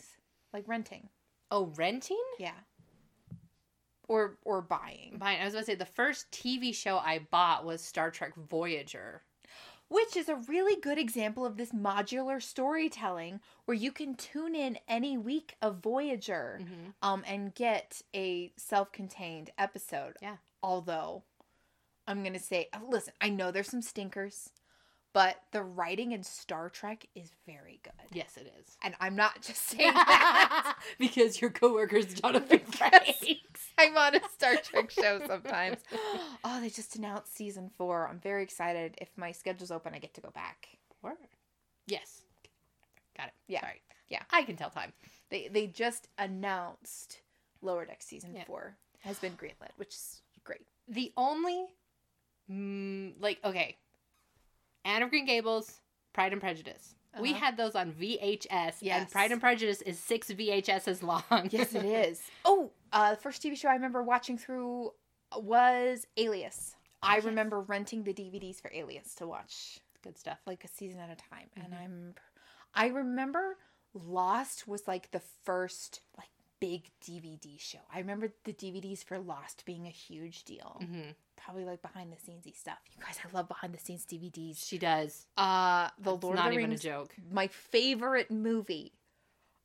[0.54, 1.10] like renting?
[1.52, 2.24] Oh, renting?
[2.40, 2.54] Yeah.
[4.08, 5.18] or or buying.
[5.20, 5.40] Mine.
[5.42, 9.22] I was going to say the first TV show I bought was Star Trek Voyager.
[9.94, 14.80] Which is a really good example of this modular storytelling where you can tune in
[14.88, 16.90] any week of Voyager Mm-hmm.
[17.10, 20.16] um and get a self-contained episode.
[20.22, 20.38] Yeah.
[20.64, 21.24] Although
[22.08, 24.50] I'm going to say listen, I know there's some stinkers,
[25.14, 27.94] but the writing in Star Trek is very good.
[28.12, 28.78] Yes, it is.
[28.84, 30.78] And I'm not just saying that.
[31.00, 33.38] because your coworker's Jonathan Frakes.
[33.78, 35.78] I'm on a Star Trek show sometimes.
[36.46, 38.08] Oh, they just announced season four.
[38.08, 38.96] I'm very excited.
[39.00, 40.68] If my schedule's open, I get to go back.
[41.02, 41.14] Word.
[41.88, 42.22] Yes.
[43.18, 43.34] Got it.
[43.48, 43.62] Yeah.
[43.62, 43.82] Sorry.
[44.10, 44.22] Yeah.
[44.32, 44.92] I can tell time.
[45.30, 47.22] They they just announced
[47.62, 48.44] Lower Deck season Yeah.
[48.46, 50.66] four has been greenlit, which is great.
[50.90, 51.66] The only,
[52.52, 53.78] mm, like, okay,
[54.86, 55.80] Anne of Green Gables,
[56.14, 56.96] Pride and Prejudice.
[57.20, 57.40] We Uh-huh.
[57.40, 61.48] had those on VHS, and Pride and Prejudice is six VHSs long.
[61.52, 62.22] Yes, it is.
[62.44, 64.92] Oh, uh, the first TV show I remember watching through
[65.38, 66.76] was Alias.
[67.04, 67.26] I yes.
[67.26, 70.40] remember renting the DVDs for Alias to watch Good stuff.
[70.48, 71.80] like a season at a time, and Mhm.
[71.84, 72.16] I'm,
[72.74, 73.58] I remember
[73.94, 76.30] Lost was like the first like
[76.66, 77.80] big DVD show.
[77.94, 80.82] I remember the DVDs for Lost being a huge deal.
[80.86, 82.78] hmm Probably like behind the scenesy stuff.
[82.96, 84.66] You guys, I love behind the scenes DVDs.
[84.66, 85.26] She does.
[85.38, 87.14] Uh, the It's Lord not of the even Rings a joke.
[87.32, 88.94] my favorite movie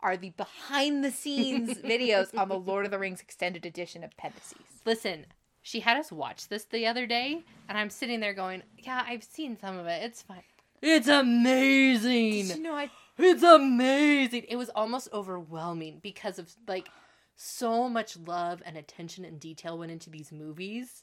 [0.01, 4.11] are the behind the scenes videos on the Lord of the Rings extended edition of
[4.19, 4.81] Appendices.
[4.85, 5.27] Listen,
[5.63, 9.23] she had us watch this the other day, and I'm sitting there going, "Yeah, I've
[9.25, 10.03] seen some of it.
[10.03, 10.43] It's fine.
[10.83, 12.49] It's amazing.
[12.49, 14.45] Did you know I It's amazing.
[14.49, 16.89] It was almost overwhelming because of like
[17.35, 21.03] so much love and attention and detail went into these movies.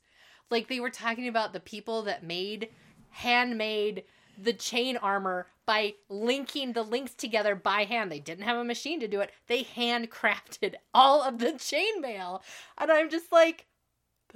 [0.49, 2.69] Like they were talking about the people that made
[3.09, 4.03] handmade
[4.37, 8.11] the chain armor by linking the links together by hand.
[8.11, 9.31] They didn't have a machine to do it.
[9.47, 12.41] They handcrafted all of the chainmail.
[12.77, 13.65] And I'm just like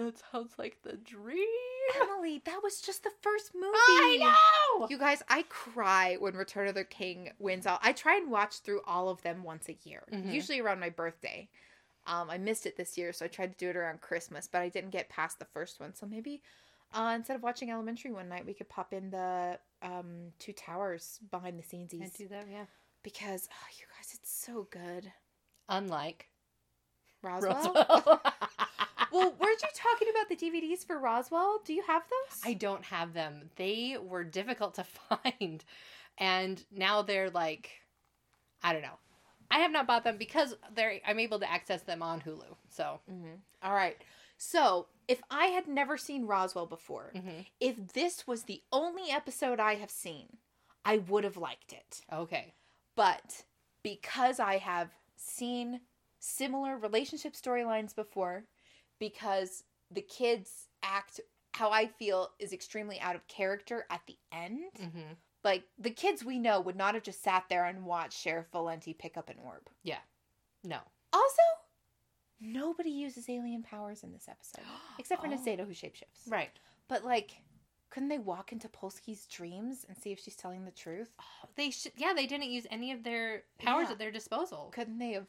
[0.05, 1.45] that sounds like the dream.
[2.01, 3.67] Emily, that was just the first movie.
[3.73, 4.17] I
[4.79, 4.87] know.
[4.89, 7.79] You guys, I cry when Return of the King wins out.
[7.81, 10.31] I try and watch through all of them once a year, Mhm.
[10.31, 11.49] usually around my birthday.
[12.05, 14.61] Um, I missed it this year, so I tried to do it around Christmas, but
[14.61, 15.93] I didn't get past the first one.
[15.95, 16.41] So maybe
[16.91, 21.19] uh, instead of watching Elementary one night, we could pop in the um, Two Towers
[21.29, 22.65] behind the scenes Can't do that, yeah.
[23.03, 25.11] because oh, you guys, it's so good.
[25.67, 26.29] Unlike
[27.21, 27.73] Roswell.
[27.73, 28.21] Roswell.
[29.11, 31.61] well, weren't you talking about the DVDs for Roswell?
[31.65, 32.39] Do you have those?
[32.45, 33.49] I don't have them.
[33.55, 35.63] They were difficult to find.
[36.17, 37.71] And now they're like
[38.63, 38.99] I don't know.
[39.51, 42.55] I have not bought them because they're I'm able to access them on Hulu.
[42.69, 43.35] So, Mm-hmm.
[43.63, 43.97] All right.
[44.37, 47.45] So, if I had never seen Roswell before, mhm.
[47.59, 50.37] if this was the only episode I have seen,
[50.85, 52.01] I would have liked it.
[52.13, 52.53] okay.
[52.95, 53.43] But
[53.83, 55.81] because I have seen
[56.19, 58.43] similar relationship storylines before,
[58.99, 61.19] because the kids act
[61.53, 65.17] how I feel is extremely out of character at the end, Mhm.
[65.43, 68.93] like the kids we know would not have just sat there and watched Sheriff Valenti
[68.93, 69.69] pick up an orb.
[69.83, 69.99] Yeah.
[70.63, 70.79] No.
[71.11, 71.41] Also,
[72.39, 74.63] nobody uses alien powers in this episode,
[74.99, 75.31] except for Oh.
[75.31, 76.27] Nasedo who shapeshifts.
[76.29, 76.51] Right.
[76.87, 77.41] But like,
[77.89, 81.11] couldn't they walk into Polsky's dreams and see if she's telling the truth?
[81.55, 83.93] They should yeah, they didn't use any of their powers Yeah.
[83.93, 84.69] at their disposal.
[84.71, 85.27] Couldn't they have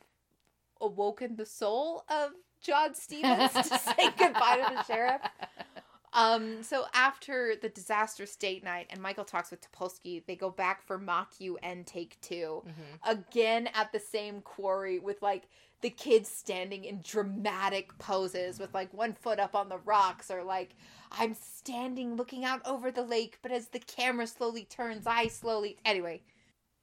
[0.80, 5.20] awoken the soul of John Stevens to say goodbye to the sheriff?
[6.12, 10.84] Um, so after the disastrous date night and Michael talks with Topolsky, they go back
[10.84, 12.64] for mock UN take two.
[12.66, 13.18] Mhm.
[13.18, 15.48] Again at the same quarry with like
[15.82, 20.42] the kids standing in dramatic poses with like one foot up on the rocks or
[20.42, 20.74] like
[21.12, 25.78] I'm standing looking out over the lake, but as the camera slowly turns, I slowly
[25.84, 26.22] anyway.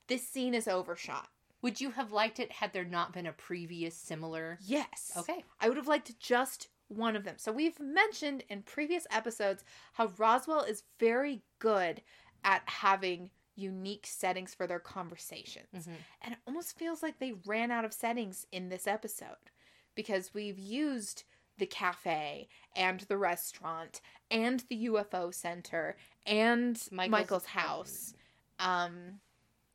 [0.08, 1.28] This scene is overshot.
[1.62, 5.12] Would you have liked it had there not been a previous similar Yes.
[5.18, 5.44] Okay.
[5.60, 7.36] I would have liked just one of them.
[7.38, 12.02] So we've mentioned in previous episodes how Roswell is very good
[12.44, 15.88] at having unique settings for their conversations.
[15.88, 15.96] Mhm.
[16.22, 19.52] And it almost feels like they ran out of settings in this episode
[19.96, 21.24] because we've used
[21.58, 24.00] the cafe and the restaurant
[24.30, 28.14] and the UFO center and Michael's- Michael's, house.
[28.60, 29.20] Um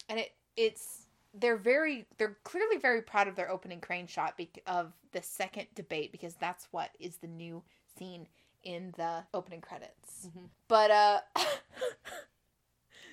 [0.08, 1.01] and it it's
[1.34, 5.66] they're very they're clearly very proud of their opening crane shot bec- of the second
[5.74, 7.62] debate because that's what is the new
[7.98, 8.26] scene
[8.62, 10.28] in the opening credits.
[10.28, 10.48] Mhm.
[10.68, 11.20] But uh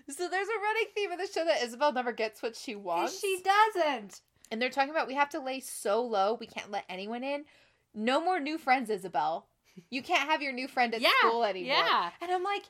[0.09, 3.19] so there's a running theme of the show that Isabel never gets what she wants.
[3.19, 4.21] She doesn't.
[4.51, 7.45] and they're talking about we have to lay so low we can't let anyone in.
[7.93, 9.47] No more new friends, Isabel.
[9.89, 11.77] You can't have your new friend at Yeah, school anymore.
[11.77, 12.09] yeah.
[12.21, 12.63] And I'm like,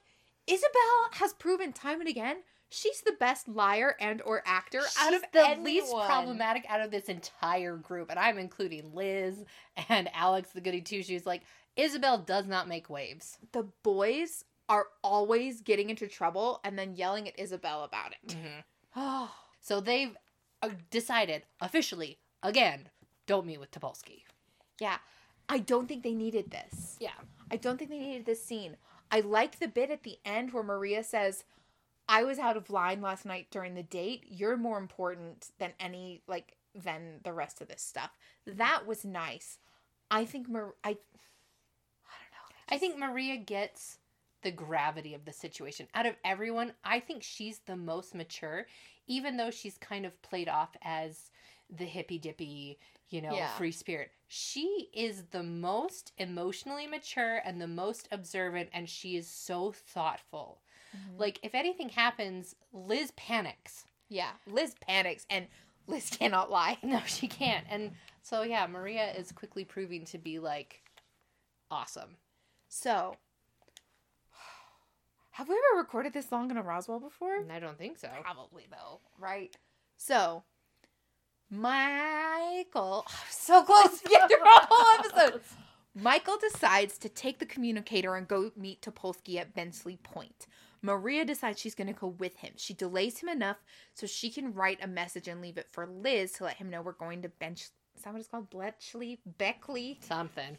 [0.47, 2.38] Isabel has proven time and again
[2.70, 5.63] she's the best liar and or actor out of the anyone.
[5.63, 9.43] least problematic out of this entire group, and I'm including Liz
[9.89, 11.26] and Alex, the goody two shoes.
[11.26, 11.43] Like
[11.76, 13.38] Isabel does not make waves.
[13.51, 18.36] The boys are always getting into trouble and then yelling at Isabel about it.
[18.95, 20.15] Oh, So they've
[20.61, 22.89] uh, decided officially again,
[23.26, 24.24] don't meet with Topolsky.
[24.80, 24.97] yeah.
[25.51, 26.95] I don't think they needed this.
[26.99, 27.09] Yeah,
[27.49, 28.78] I don't think they needed this scene.
[29.09, 31.43] I like the bit at the end where Maria says,
[32.10, 34.26] I was out of line last night during the date.
[34.28, 38.18] You're more important than any, like, than the rest of this stuff.
[38.47, 39.60] That was nice.
[40.10, 40.97] I think Mar- I, I don't
[42.34, 42.57] know.
[42.68, 43.99] I think Maria gets
[44.41, 45.88] the gravity of the situation.
[45.93, 48.66] Out of everyone, I think she's the most mature,
[49.05, 51.30] even though she's kind of played off as
[51.70, 52.80] the hippy dippy,
[53.10, 53.55] you know, Yeah.
[53.57, 54.12] free spirit.
[54.28, 60.62] She is the most emotionally mature and the most observant, and she is so thoughtful.
[60.95, 61.20] Mm-hmm.
[61.20, 63.86] Like, if anything happens, Liz panics.
[64.10, 64.32] Yeah.
[64.47, 65.47] Liz panics and
[65.88, 66.78] Liz cannot lie.
[66.84, 67.66] No, she can't.
[67.70, 67.91] And
[68.22, 70.82] so, yeah, Maria is quickly proving to be like
[71.72, 72.18] awesome.
[72.68, 73.16] So,
[75.32, 77.45] have we ever recorded this long in a Roswell before?
[77.51, 78.10] I don't think so.
[78.22, 79.55] Probably though, right?
[79.97, 80.43] So,
[81.50, 85.41] Michael, so close to get through a whole episode.
[85.95, 90.47] Michael decides to take the communicator and go meet Topolsky at Bensley Point.
[90.82, 92.54] Maria decides she's going to go with him.
[92.56, 93.58] She delays him enough
[93.93, 96.82] so she can write a message and leave it for Liz to let him know
[96.82, 97.64] we're going to Bench.
[97.97, 98.50] Is that what it's called?
[98.50, 99.20] Bletchley?
[99.38, 100.00] Beckley?
[100.02, 100.58] Something.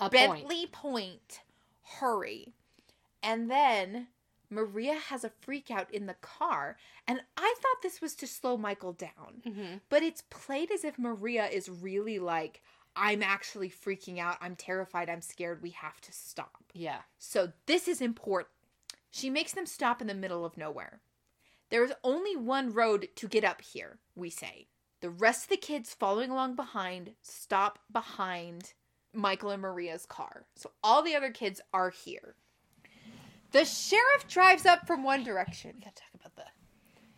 [0.00, 0.12] A point.
[0.12, 1.40] Bentley Point.
[1.82, 2.54] Hurry.
[3.22, 4.08] And then
[4.50, 6.76] Maria has a freak out in the car.
[7.06, 9.42] And I thought this was to slow Michael down.
[9.46, 9.76] Mm-hmm.
[9.88, 12.62] But it's played as if Maria is really like,
[12.96, 14.38] I'm actually freaking out.
[14.40, 15.08] I'm terrified.
[15.08, 15.62] I'm scared.
[15.62, 16.64] We have to stop.
[16.72, 17.00] Yeah.
[17.18, 18.50] So this is important.
[19.10, 21.00] She makes them stop in the middle of nowhere.
[21.70, 24.66] There is only one road to get up here, we say.
[25.00, 28.74] The rest of the kids following along behind stop behind
[29.12, 30.46] Michael and Maria's car.
[30.56, 32.36] So all the other kids are here.
[33.54, 35.74] The sheriff drives up from one direction.
[35.76, 36.42] We gotta talk about the.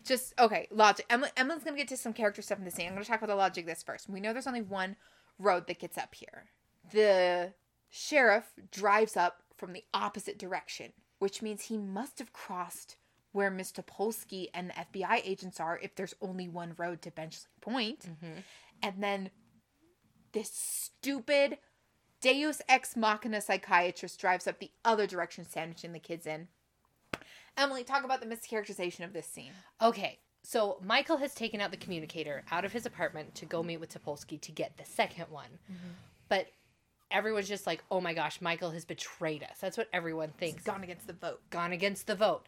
[0.05, 1.07] Just okay, logic.
[1.09, 2.87] Emily, Emily's gonna get to some character stuff in the scene.
[2.87, 4.07] I'm gonna talk about the logic of this first.
[4.07, 4.97] We know there's only one
[5.39, 6.45] road that gets up here.
[6.91, 7.53] The
[7.89, 12.97] sheriff drives up from the opposite direction, which means he must have crossed
[13.31, 17.49] where Miss Topolsky and the FBI agents are if there's only one road to Benchley
[17.61, 18.01] Point.
[18.01, 18.39] Mm-hmm.
[18.83, 19.31] And then
[20.33, 21.57] this stupid
[22.21, 26.47] Deus ex machina psychiatrist drives up the other direction, sandwiching the kids in.
[27.55, 29.51] Emily, talk about the mischaracterization of this scene.
[29.81, 33.77] Okay, so Michael has taken out the communicator out of his apartment to go meet
[33.77, 35.59] with Topolsky to get the second one.
[35.71, 35.89] Mm-hmm.
[36.29, 36.47] But
[37.11, 39.57] everyone's just like, oh my gosh, Michael has betrayed us.
[39.59, 40.63] That's what everyone thinks.
[40.63, 41.41] Gone against the vote.
[41.49, 42.47] Gone against the vote.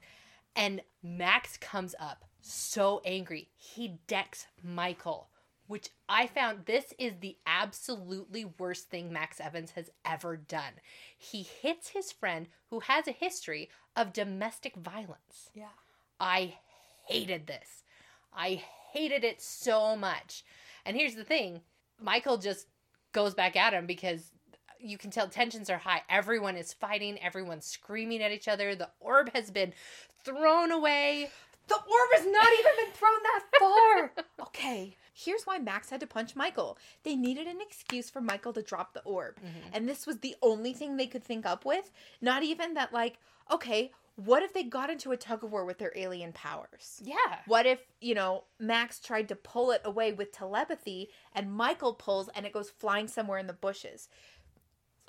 [0.55, 3.49] And Max comes up so angry.
[3.57, 5.30] He decks Michael,
[5.70, 10.74] which I found this is the absolutely worst thing Max Evans has ever done.
[11.15, 15.51] He hits his friend who has a history of domestic violence.
[15.53, 15.67] Yeah.
[16.20, 16.55] I
[17.05, 17.84] hated this.
[18.34, 20.43] I hated it so much.
[20.88, 21.61] And here's the thing
[22.01, 22.65] Michael just
[23.11, 24.32] goes back at him because
[24.80, 26.01] you can tell tensions are high.
[26.09, 28.74] Everyone is fighting, everyone's screaming at each other.
[28.74, 29.74] The orb has been
[30.24, 31.30] thrown away.
[31.67, 34.26] The orb has not even been thrown that far.
[34.47, 34.95] okay.
[35.14, 36.78] Here's why Max had to punch Michael.
[37.03, 39.36] They needed an excuse for Michael to drop the orb.
[39.38, 39.70] Mm-hmm.
[39.74, 41.91] And this was the only thing they could think up with.
[42.22, 43.18] Not even that, like,
[43.51, 43.91] okay,
[44.26, 47.01] what if they got into a tug of war with their alien powers?
[47.03, 47.16] Yeah.
[47.47, 52.28] What if, you know, Max tried to pull it away with telepathy and Michael pulls
[52.36, 54.10] and it goes flying somewhere in the bushes?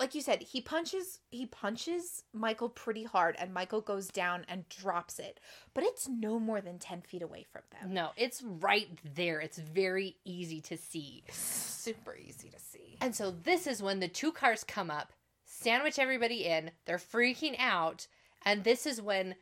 [0.01, 4.67] Like you said, he punches he punches Michael pretty hard and Michael goes down and
[4.67, 5.39] drops it.
[5.75, 7.93] But it's no more than 10 feet away from them.
[7.93, 9.39] No, it's right there.
[9.39, 11.23] It's very easy to see.
[11.29, 12.97] Super easy to see.
[12.99, 15.13] And so this is when the two cars come up,
[15.45, 18.07] sandwich everybody in, they're freaking out,
[18.43, 19.35] and this is when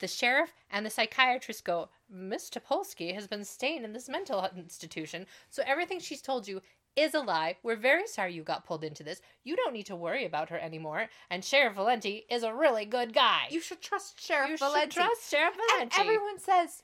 [0.00, 5.26] the sheriff and the psychiatrist go, Miss Topolsky has been staying in this mental institution,
[5.48, 6.60] so everything she's told you
[6.96, 7.56] is a lie.
[7.62, 9.20] We're very sorry you got pulled into this.
[9.42, 11.08] You don't need to worry about her anymore.
[11.30, 13.46] And Sheriff Valenti is a really good guy.
[13.50, 14.82] You should trust Sheriff You Valenti.
[14.82, 15.96] should trust Sheriff and Valenti.
[16.00, 16.82] everyone says,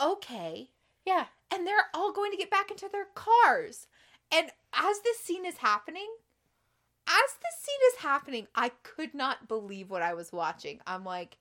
[0.00, 0.70] "Okay."
[1.04, 1.26] yeah.
[1.50, 3.86] And they're all going to get back into their cars.
[4.32, 6.08] And as this scene is happening,
[7.06, 10.80] as this scene is happening, I could not believe what I was watching.
[10.86, 11.36] I'm like,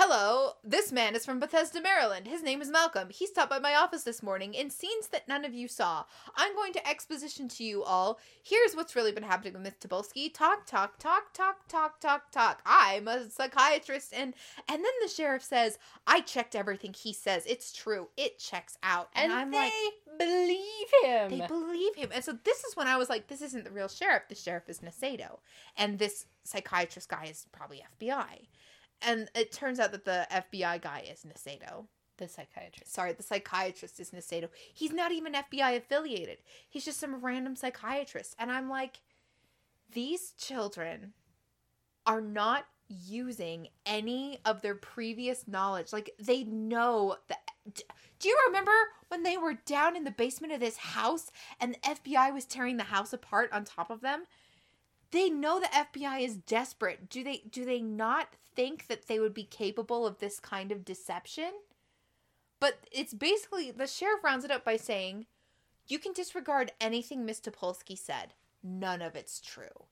[0.00, 2.28] Hello, this man is from Bethesda, Maryland.
[2.28, 3.08] His name is Malcolm.
[3.10, 6.04] He stopped by my office this morning in scenes that none of you saw.
[6.36, 8.20] I'm going to exposition to you all.
[8.40, 10.32] Here's what's really been happening with Miss Topolsky.
[10.32, 12.62] Talk, talk, talk, talk, talk, talk, talk.
[12.64, 14.34] I'm a psychiatrist, and
[14.68, 17.42] and then the sheriff says, "I checked everything he says.
[17.44, 18.06] It's true.
[18.16, 19.72] It checks out." And, I'm they like,
[20.16, 21.30] believe him.
[21.30, 22.10] they believe him.
[22.14, 24.24] And so this is when I was like, this isn't the real sheriff.
[24.28, 25.38] The sheriff is Nasedo.
[25.76, 28.46] And this psychiatrist guy is probably FBI.
[29.02, 31.86] And it turns out that the FBI guy is Nasedo.
[32.18, 32.92] the psychiatrist.
[32.92, 34.48] Sorry, the psychiatrist is Nasedo.
[34.74, 36.38] He's not even FBI affiliated.
[36.68, 38.34] He's just some random psychiatrist.
[38.38, 39.00] And I'm like,
[39.92, 41.14] these children
[42.06, 45.92] are not using any of their previous knowledge.
[45.92, 47.38] Like they know that.
[48.18, 48.72] Do you remember
[49.08, 51.30] when they were down in the basement of this house
[51.60, 54.24] and the FBI was tearing the house apart on top of them?
[55.10, 57.08] They know the FBI is desperate.
[57.08, 60.84] Do they do they not think that they would be capable of this kind of
[60.84, 61.52] deception?
[62.60, 65.26] But it's basically the sheriff rounds it up by saying,
[65.86, 68.34] "You can disregard anything Miss Topolsky said.
[68.62, 69.86] None of it's true."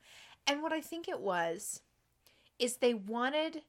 [0.47, 1.83] And what I think it was
[2.59, 3.65] is they wanted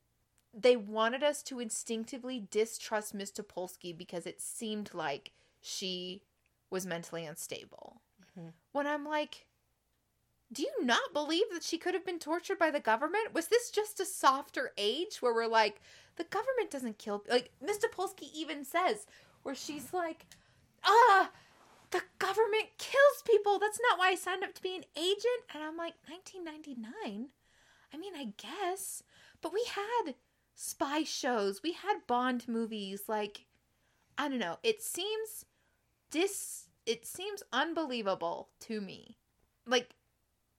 [0.54, 6.24] they wanted us to instinctively distrust Miss Topolsky because it seemed like she
[6.70, 8.02] was mentally unstable.
[8.36, 8.54] Mhm.
[8.72, 9.47] When I'm like,
[10.52, 13.34] do you not believe that she could have been tortured by the government?
[13.34, 15.82] Was this just a softer age where we're like,
[16.16, 19.06] the government doesn't kill like Miss Topolsky even says
[19.44, 20.26] where she's like,
[20.84, 21.32] ah,
[21.92, 23.60] the government kills people.
[23.60, 25.44] That's not why I signed up to be an agent.
[25.54, 27.30] And I'm like, 1999.
[27.94, 29.04] I mean, I guess,
[29.42, 30.16] but we had
[30.56, 33.04] spy shows, we had Bond movies.
[33.08, 33.46] Like,
[34.18, 34.58] I don't know.
[34.64, 35.46] It seems
[36.12, 36.68] dis.
[36.86, 39.18] It seems unbelievable to me.
[39.66, 39.90] Like,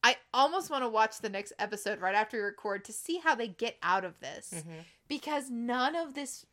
[0.02, 3.34] I almost want to watch the next episode right after we record to see how
[3.34, 4.84] they get out of this Mhm.
[5.08, 6.46] because none of this.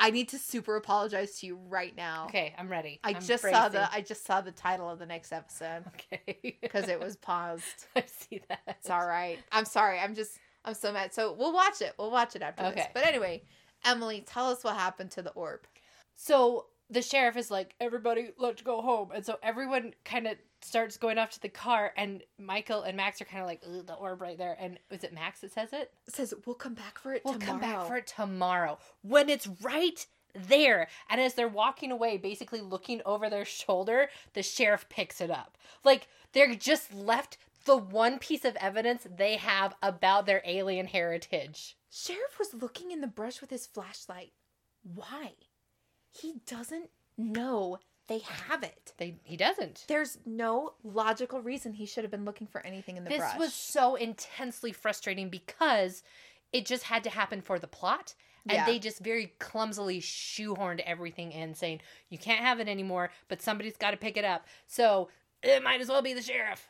[0.00, 2.26] I need to super apologize to you right now.
[2.26, 3.00] Okay, I'm ready.
[3.02, 6.56] I I'm just saw the I just saw the title of the next episode Okay.
[6.62, 7.64] because it was paused.
[7.96, 8.60] I see that.
[8.68, 9.38] It's all right.
[9.50, 9.98] I'm sorry.
[9.98, 11.12] I'm just I'm so mad.
[11.14, 11.94] So we'll watch it.
[11.98, 12.86] We'll watch it after this.
[12.94, 13.42] But anyway,
[13.84, 15.66] Emily, tell us what happened to the orb.
[16.14, 19.10] So the sheriff is like, everybody, let's go home.
[19.14, 23.20] And so everyone kind of starts going off to the car, and Michael and Max
[23.20, 24.56] are kind of like, the orb right there.
[24.60, 25.92] And is it Max that says it?
[26.06, 27.50] It says we'll come back for it We'll tomorrow.
[27.50, 30.88] come back for it tomorrow when it's right there.
[31.08, 35.56] And as they're walking away, basically looking over their shoulder, the sheriff picks it up.
[35.84, 41.76] Like they're just left the one piece of evidence they have about their alien heritage.
[41.90, 44.32] Sheriff was looking in the brush with his flashlight.
[44.82, 45.32] Why?
[46.10, 47.78] He doesn't know
[48.08, 48.92] they have it.
[48.98, 49.84] They he doesn't.
[49.86, 53.32] There's no logical reason he should have been looking for anything in the this brush.
[53.32, 56.02] This was so intensely frustrating because
[56.52, 58.14] it just had to happen for the plot
[58.48, 58.64] and Yeah.
[58.66, 63.76] they just very clumsily shoehorned everything in saying you can't have it anymore but somebody's
[63.76, 65.08] got to pick it up so
[65.42, 66.66] it might as well be the sheriff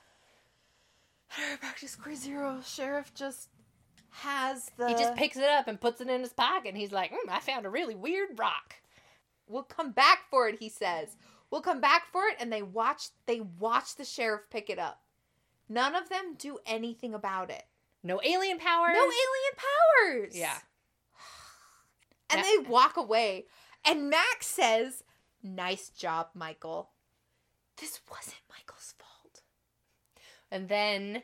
[1.60, 2.60] back to square zero.
[2.64, 3.48] Sheriff just
[4.10, 4.88] has the.
[4.88, 7.28] he just picks it up and puts it in his pocket and he's like mm,
[7.30, 8.74] i found a really weird rock
[9.48, 11.16] We'll come back for it, he says.
[11.50, 15.00] We'll come back for it, and they watch they watch the sheriff pick it up.
[15.68, 17.64] None of them do anything about it.
[18.02, 20.36] no alien powers No alien powers.
[20.38, 20.58] yeah
[22.30, 23.46] And they walk away.
[23.84, 25.04] And Max says,
[25.42, 26.90] Nice job, Michael.
[27.80, 29.40] This wasn't Michael's fault.
[30.50, 31.22] and then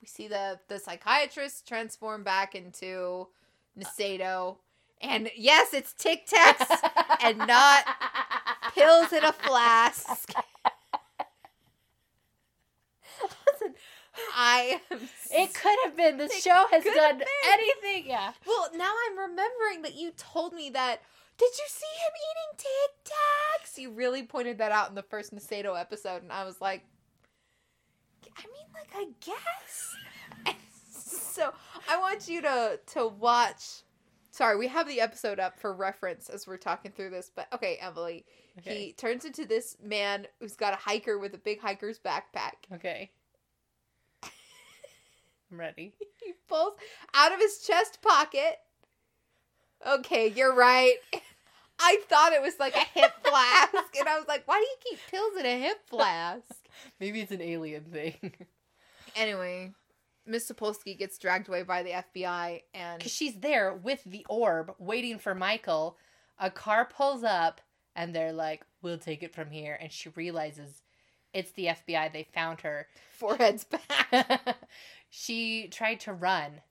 [0.00, 3.28] We see the, the psychiatrist transform back into
[3.78, 4.56] Nasedo.
[5.02, 6.66] And yes, it's Tic Tacs
[7.22, 7.84] and not
[8.74, 10.32] pills in a flask.
[13.22, 13.74] Listen,
[14.34, 14.98] I am
[15.30, 19.94] it could have been The show has done anything yeah Well, now I'm remembering that
[19.94, 21.00] you told me that.
[21.38, 23.78] Did you see him eating Tic Tacs?
[23.80, 26.84] You really pointed that out in the first Nasedo episode, and I was like,
[28.36, 30.56] I mean, like, I guess.
[31.32, 31.52] So
[31.88, 33.82] I want you to to watch.
[34.40, 37.76] Sorry, we have the episode up for reference as we're talking through this, but okay,
[37.78, 38.24] Emily.
[38.62, 42.52] He turns into this man who's got a hiker with a big hiker's backpack.
[42.72, 43.10] okay
[44.24, 44.30] i'm
[45.60, 45.92] ready
[46.24, 46.72] He pulls
[47.12, 48.56] out of his chest pocket.
[49.86, 50.96] Okay, you're right.
[51.78, 54.76] I thought it was like a hip flask, and I was like, "Why do you
[54.96, 56.46] keep pills in a hip flask?"
[56.98, 58.32] maybe it's an alien thing
[59.16, 59.72] Anyway,
[60.30, 64.74] Miss Topolsky gets dragged away by the FBI, and because she's there with the orb
[64.78, 65.98] waiting for Michael.
[66.38, 67.60] A car pulls up
[67.94, 70.82] and they're like, "We'll take it from here." And she realizes
[71.34, 72.12] it's the FBI.
[72.12, 72.88] They found her.
[73.12, 74.56] foreheads back.
[75.10, 76.62] she tried to run,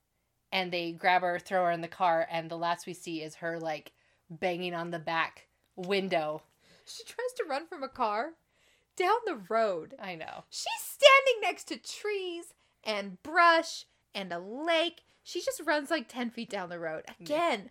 [0.52, 3.36] and they grab her, throw her in the car, and the last we see is
[3.36, 3.92] her like
[4.30, 6.42] banging on the back window.
[6.86, 8.32] She tries to run from a car
[8.96, 9.96] down the road.
[10.02, 10.44] I know.
[10.50, 12.54] She's standing next to trees
[12.84, 15.02] and brush and a lake.
[15.24, 17.04] She just runs like 10 feet down the road.
[17.20, 17.70] Again,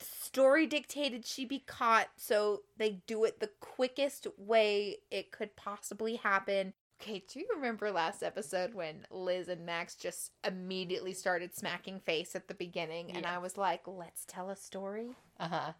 [0.00, 6.16] story dictated she be caught, so they do it the quickest way it could possibly
[6.16, 6.72] happen.
[7.00, 12.36] Okay, do you remember last episode when Liz and Max just immediately started smacking face
[12.36, 13.10] at the beginning?
[13.12, 15.10] And I was like, let's tell a story?
[15.38, 15.72] Uh huh.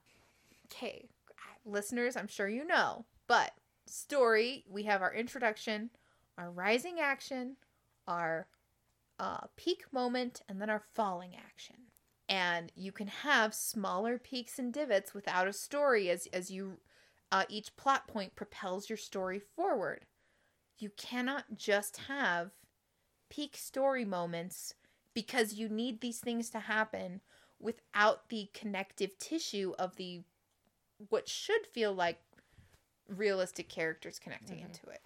[0.66, 1.08] okay,
[1.66, 3.52] listeners, I'm sure you know, but
[3.86, 5.90] story, we have our introduction,
[6.38, 7.56] our rising action,
[8.10, 8.48] our
[9.18, 11.76] uh, peak moment, and then our falling action.
[12.28, 16.78] And you can have smaller peaks and divots without a story as as you
[17.32, 20.06] uh, each plot point propels your story forward.
[20.78, 22.50] You cannot just have
[23.28, 24.74] peak story moments
[25.14, 27.20] because you need these things to happen
[27.60, 30.22] without the connective tissue of the
[31.08, 32.20] what should feel like
[33.08, 34.66] realistic characters connecting Mhm.
[34.66, 35.02] into it.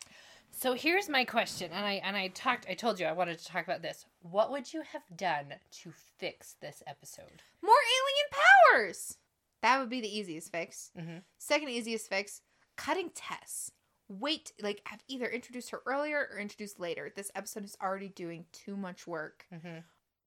[0.57, 2.67] So here's my question, and I and I talked.
[2.69, 4.07] I told you I wanted to talk about this.
[4.23, 7.43] What would you have done to fix this episode?
[7.61, 9.19] More alien powers.
[9.63, 10.93] That would be the easiest fix.
[10.99, 11.19] Mm-hmm.
[11.39, 12.41] Second easiest fix:
[12.77, 13.73] cutting Tess.
[14.09, 17.13] Wait, like I've either introduced her earlier or introduced later.
[17.15, 19.47] This episode is already doing too much work.
[19.53, 19.79] Mm-hmm.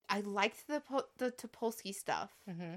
[0.10, 0.82] I liked the
[1.18, 2.32] the Topolsky stuff.
[2.49, 2.76] Mm-hmm.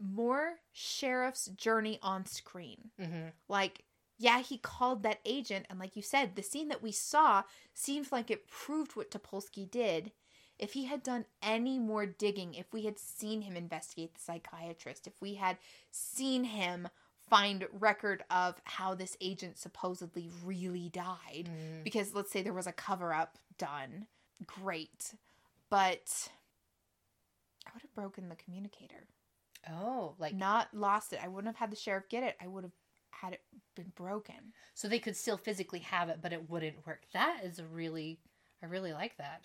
[0.00, 2.90] More sheriff's journey on screen.
[3.00, 3.28] Mm-hmm.
[3.48, 3.84] like
[4.18, 7.42] yeah he called that agent and like you said the scene that we saw
[7.72, 10.12] seems like it proved what topolsky did.
[10.58, 15.06] If he had done any more digging if we had seen him investigate the psychiatrist
[15.06, 15.58] if we had
[15.90, 16.88] seen him
[17.28, 21.82] find record of how this agent supposedly really died Mm-hmm.
[21.82, 24.06] because let's say there was a cover up done
[24.46, 25.14] great.
[25.70, 26.28] But
[27.66, 29.08] i would have broken the communicator.
[29.70, 31.20] Oh, like not lost it.
[31.22, 32.36] I wouldn't have had the sheriff get it.
[32.40, 32.72] I would have
[33.24, 33.42] had it
[33.74, 37.02] been broken so they could still physically have it, but it wouldn't work.
[37.12, 38.18] That is a really,
[38.62, 39.42] I really like that.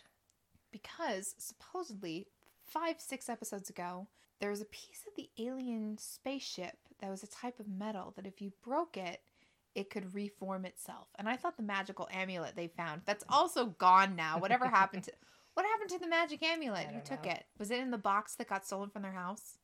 [0.72, 2.28] because supposedly
[2.66, 4.08] five six episodes ago
[4.40, 8.28] there was a piece of the alien spaceship that was a type of metal that
[8.28, 9.22] if you broke it
[9.76, 14.16] it could reform itself and i thought the magical amulet they found that's also gone
[14.16, 15.12] now whatever happened to
[15.56, 17.32] what happened to the magic amulet who took know.
[17.32, 19.58] it was it in the box that got stolen from their house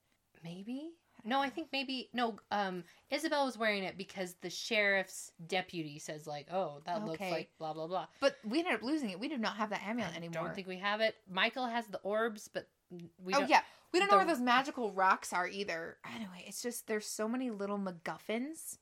[0.43, 0.91] Maybe.
[1.25, 2.37] No, I think maybe no.
[2.51, 7.49] Um, Isabel was wearing it because the sheriff's deputy says like, "Oh, that looks like
[7.57, 10.13] blah blah blah." but we ended up losing it we do not have that amulet
[10.13, 11.15] I anymore I Don't think we have it.
[11.29, 13.49] Michael has the orbs, but we oh don't.
[13.49, 13.61] yeah
[13.91, 17.49] we don't know where those magical rocks are either anyway it's just there's so many
[17.49, 18.77] little macguffins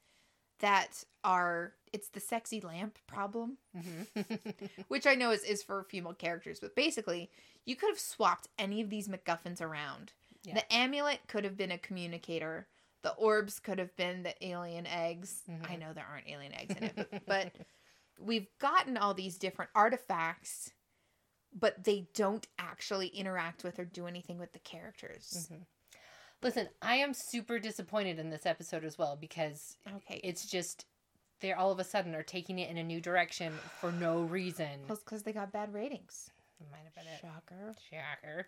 [0.60, 4.70] that are it's the sexy lamp problem Mhm.
[4.90, 7.30] which i know is, is for female characters but basically
[7.66, 10.12] you could have swapped any of these macguffins around
[10.44, 10.56] Yeah.
[10.56, 12.68] the amulet could have been a communicator
[13.02, 15.70] the orbs could have been the alien eggs Mhm.
[15.70, 17.54] i know there aren't alien eggs in it but,
[18.20, 20.72] we've gotten all these different artifacts
[21.54, 25.50] but they don't actually interact with or do anything with the characters.
[25.52, 25.66] Mhm.
[26.42, 30.20] Listen, I am super disappointed in this episode as well because Okay.
[30.24, 30.86] it's just
[31.42, 34.88] they all of a sudden are taking it in a new direction for no reason.
[34.88, 36.32] Well, because they got bad ratings.
[36.72, 37.20] Might have been it.
[37.22, 37.74] Shocker.
[37.90, 38.48] Shocker.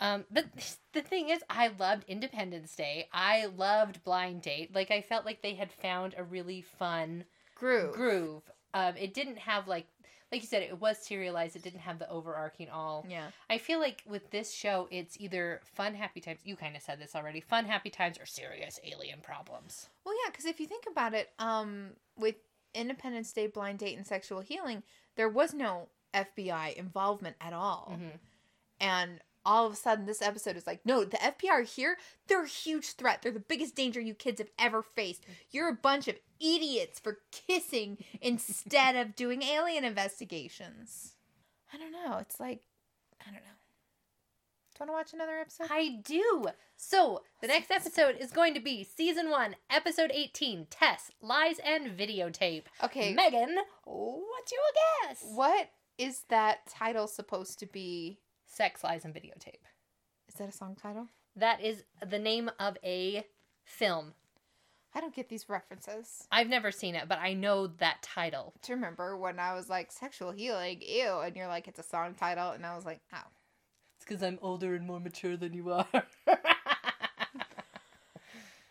[0.00, 0.46] Um, but
[0.92, 3.08] the thing is, I loved Independence Day.
[3.12, 4.74] I loved Blind Date.
[4.74, 7.24] Like, I felt like they had found a really fun
[7.54, 7.94] Groove.
[7.94, 8.42] groove.
[8.74, 9.86] Um, it didn't have like,
[10.30, 11.56] like you said, it was serialized.
[11.56, 13.06] It didn't have the overarching all.
[13.08, 13.28] Yeah.
[13.48, 16.40] I feel like with this show, it's either fun, happy times.
[16.44, 17.40] You kind of said this already.
[17.40, 19.88] Fun, happy times, or serious alien problems.
[20.04, 22.34] Well, yeah, because if you think about it, um, with
[22.74, 24.82] Independence Day, Blind Date, and Sexual Healing,
[25.16, 27.96] there was no FBI involvement at all.
[27.98, 28.18] Mhm.
[28.80, 31.98] And all of a sudden, this episode is like, no, the FBI are here.
[32.26, 33.22] They're a huge threat.
[33.22, 35.24] They're the biggest danger you kids have ever faced.
[35.50, 41.14] You're a bunch of idiots for kissing instead of doing alien investigations.
[41.72, 42.18] I don't know.
[42.18, 42.62] It's like,
[43.20, 43.40] I don't know.
[44.74, 45.68] Do you want to watch another episode?
[45.70, 46.46] I do.
[46.76, 50.66] So the next episode is going to be season one, episode eighteen.
[50.68, 52.64] Tess, lies, and videotape.
[52.82, 53.14] Okay.
[53.14, 54.60] Megan, what's your
[55.08, 55.22] guess?
[55.34, 58.18] What is that title supposed to be?
[58.46, 59.64] Sex, lies, and videotape.
[60.28, 61.08] Is that a song title?
[61.34, 63.24] That is the name of a
[63.64, 64.14] film.
[64.94, 66.26] I don't get these references.
[66.30, 68.54] I've never seen it, but I know that title.
[68.62, 72.14] To remember when I was like sexual healing, ew, and you're like it's a song
[72.14, 73.18] title, and I was like, oh.
[73.96, 75.86] It's because I'm older and more mature than you are.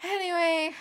[0.04, 0.72] Anyway,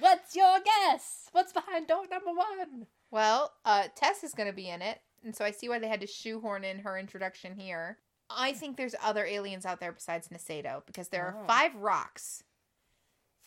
[0.00, 1.28] What's your guess?
[1.32, 2.86] What's behind door number one?
[3.10, 6.00] well, uh, Tess is gonna be in it, and so I see why they had
[6.00, 7.98] to shoehorn in her introduction here.
[8.28, 11.46] I think there's other aliens out there besides Nasedo because there are Oh.
[11.46, 12.44] five rocks.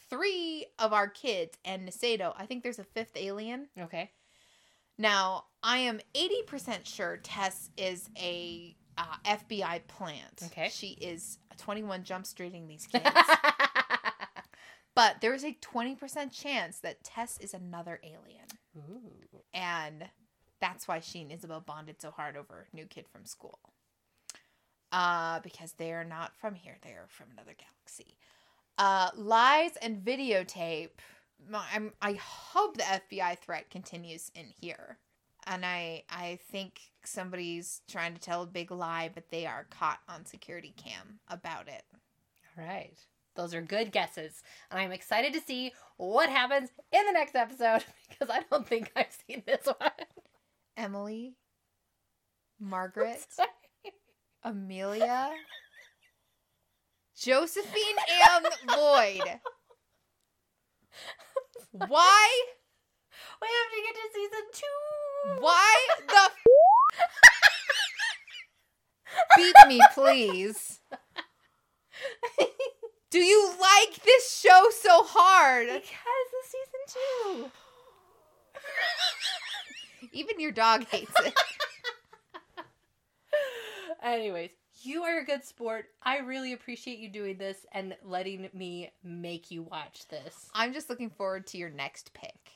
[0.10, 2.34] Three of our kids and Nasedo.
[2.38, 3.70] I think there's a fifth alien.
[3.80, 4.12] Okay.
[4.98, 10.44] Now, I am 80% sure Tess is a uh, FBI plant.
[10.48, 10.70] Okay.
[10.70, 13.10] She is 21 jump streeting these kids.
[14.96, 18.46] but there is a 20% chance that Tess is another alien.
[18.78, 19.40] Ooh.
[19.54, 20.10] And
[20.64, 23.60] that's why she and Isabel bonded so hard over New Kid from School.
[24.94, 28.16] Uh, because they're not from here, they're from another galaxy.
[28.78, 30.92] Uh, lies and videotape.
[31.54, 35.00] I'm, I hope the FBI threat continues in here.
[35.46, 40.00] And I I think somebody's trying to tell a big lie, but they are caught
[40.08, 41.84] on security cam about it.
[42.58, 42.98] All right.
[43.36, 44.44] Those are good guesses.
[44.72, 48.94] And I'm excited to see what happens in the next episode because I don't think
[48.96, 49.92] I've seen this one.
[50.78, 51.36] Emily,
[52.60, 53.26] Margaret,
[54.44, 55.32] Amelia,
[57.18, 57.96] Josephine
[58.36, 58.44] M.
[58.68, 59.40] Lloyd.
[61.72, 62.42] Why?
[63.42, 65.42] We have to get to season two.
[65.42, 66.38] Why the f-
[69.38, 70.80] beat me, please?
[73.12, 75.68] Do you like this show so hard?
[75.68, 77.52] Because of season two.
[80.14, 81.34] Even your dog hates it.
[84.04, 85.86] Anyways, you are a good sport.
[86.02, 90.50] I really appreciate you doing this and letting me make you watch this.
[90.54, 92.52] I'm just looking forward to your next pick.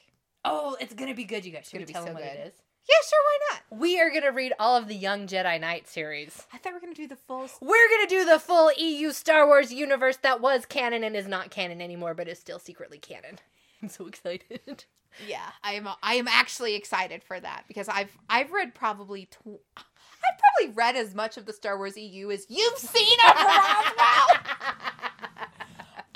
[0.45, 1.67] Oh, it's gonna be good, you guys.
[1.69, 2.39] Should we tell so them what good.
[2.39, 2.53] it is?
[2.87, 3.79] Yeah, sure, why not?
[3.81, 6.45] We are gonna read all of the Young Jedi Knight series.
[6.53, 7.49] I thought we were gonna do the full.
[7.59, 11.49] We're gonna do the full EU Star Wars universe that was canon and is not
[11.49, 13.39] canon anymore, but is still secretly canon.
[13.81, 14.85] I'm so excited.
[15.27, 15.87] Yeah, I am.
[16.03, 20.95] I am actually excited for that because I've I've read probably tw- I've probably read
[20.95, 24.27] as much of the Star Wars EU as you've seen of Roswell.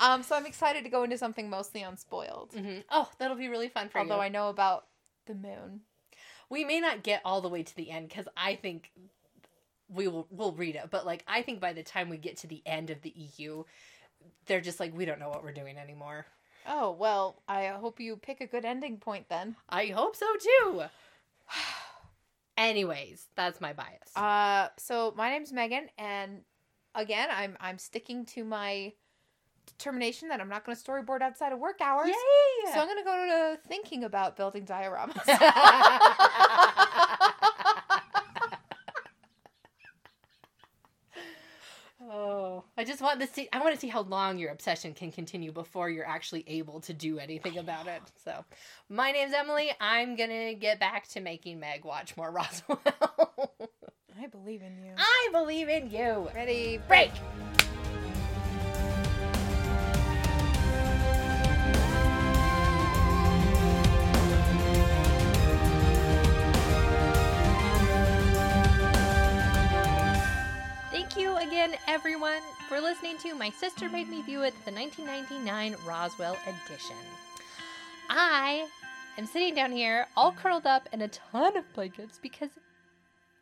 [0.00, 2.52] um, so I'm excited to go into something mostly unspoiled.
[2.56, 4.22] hmm Oh, that'll be really fun for Although you.
[4.22, 4.86] I know about
[5.26, 5.80] the moon.
[6.50, 8.90] we may not get all the way to the end because I think
[9.88, 12.46] we will we'll read it, but like I think by the time we get to
[12.46, 13.64] the end of the EU,
[14.46, 16.26] they're just like we don't know what we're doing anymore.
[16.66, 19.56] Oh well, I hope you pick a good ending point then.
[19.68, 20.82] I hope so too.
[22.56, 24.14] Anyways, that's my bias.
[24.16, 26.42] Uh, so my name's Megan, and
[26.94, 28.92] again, I'm I'm sticking to my
[29.66, 32.08] determination that I'm not going to storyboard outside of work hours.
[32.08, 32.72] Yay!
[32.72, 35.22] So I'm going to go to thinking about building dioramas.
[42.76, 43.48] I just want to see.
[43.52, 46.94] I want to see how long your obsession can continue before you're actually able to
[46.94, 48.00] do anything about it.
[48.24, 48.44] So,
[48.88, 49.70] my name's Emily.
[49.80, 52.80] I'm gonna get back to making Meg watch more Roswell.
[54.18, 54.92] I believe in you.
[54.96, 56.28] I believe in you.
[56.34, 56.80] Ready?
[56.88, 57.10] Break.
[71.62, 76.96] Again, everyone, for listening to My Sister Made Me View It, the 1999 Roswell edition.
[78.10, 78.66] I
[79.16, 82.50] am sitting down here, all curled up in a ton of blankets because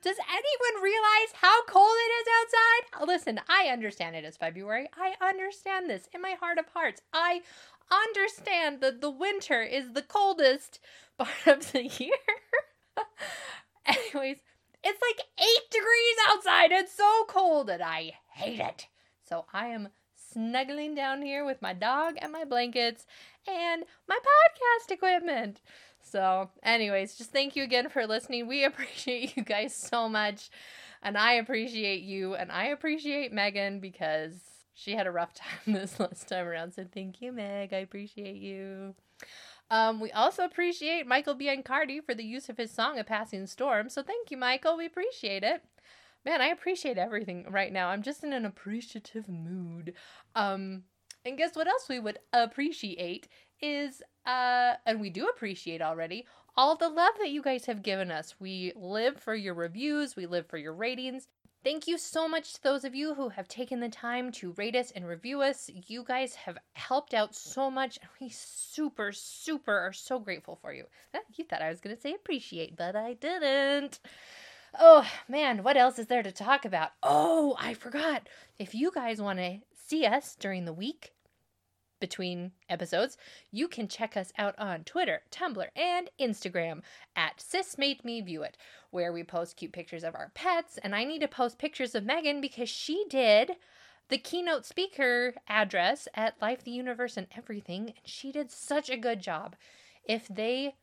[0.02, 3.06] does anyone realize how cold it is outside?
[3.08, 4.90] Listen, I understand it is February.
[4.98, 7.00] I understand this in my heart of hearts.
[7.14, 7.40] I
[7.90, 10.78] understand that the winter is the coldest
[11.18, 12.12] part of the year.
[13.86, 14.40] Anyways,
[14.84, 16.72] it's like eight degrees outside.
[16.72, 18.86] It's so cold and I hate it.
[19.28, 23.06] So I am snuggling down here with my dog and my blankets
[23.46, 25.60] and my podcast equipment.
[26.02, 28.46] So, anyways, just thank you again for listening.
[28.46, 30.50] We appreciate you guys so much.
[31.02, 32.34] And I appreciate you.
[32.34, 34.34] And I appreciate Megan because
[34.74, 36.72] she had a rough time this last time around.
[36.72, 37.72] So, thank you, Meg.
[37.72, 38.94] I appreciate you.
[39.70, 43.88] Um, we also appreciate Michael Biancardi for the use of his song A Passing Storm.
[43.88, 44.76] So, thank you, Michael.
[44.76, 45.62] We appreciate it.
[46.24, 47.88] Man, I appreciate everything right now.
[47.88, 49.94] I'm just in an appreciative mood.
[50.34, 50.82] Um,
[51.24, 53.28] and guess what else we would appreciate
[53.60, 56.26] is uh and we do appreciate already
[56.56, 58.34] all the love that you guys have given us.
[58.38, 61.28] We live for your reviews, we live for your ratings.
[61.62, 64.74] Thank you so much to those of you who have taken the time to rate
[64.74, 65.68] us and review us.
[65.88, 70.84] You guys have helped out so much, we super, super are so grateful for you.
[71.14, 74.00] Ah, you thought I was going to say appreciate, but I didn't.
[74.78, 76.92] Oh man, what else is there to talk about?
[77.02, 78.26] Oh, I forgot.
[78.58, 81.12] If you guys want to see us during the week,
[82.00, 83.16] between episodes,
[83.50, 86.80] you can check us out on Twitter, Tumblr, and Instagram
[87.14, 88.56] at Sis Made Me View It,
[88.90, 90.78] where we post cute pictures of our pets.
[90.82, 93.52] And I need to post pictures of Megan because she did
[94.08, 97.88] the keynote speaker address at Life, the Universe, and Everything.
[97.88, 99.54] And she did such a good job.
[100.04, 100.74] If they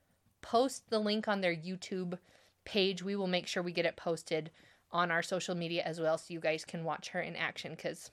[0.42, 2.20] post the link on their YouTube
[2.64, 4.52] page, we will make sure we get it posted
[4.92, 8.12] on our social media as well so you guys can watch her in action because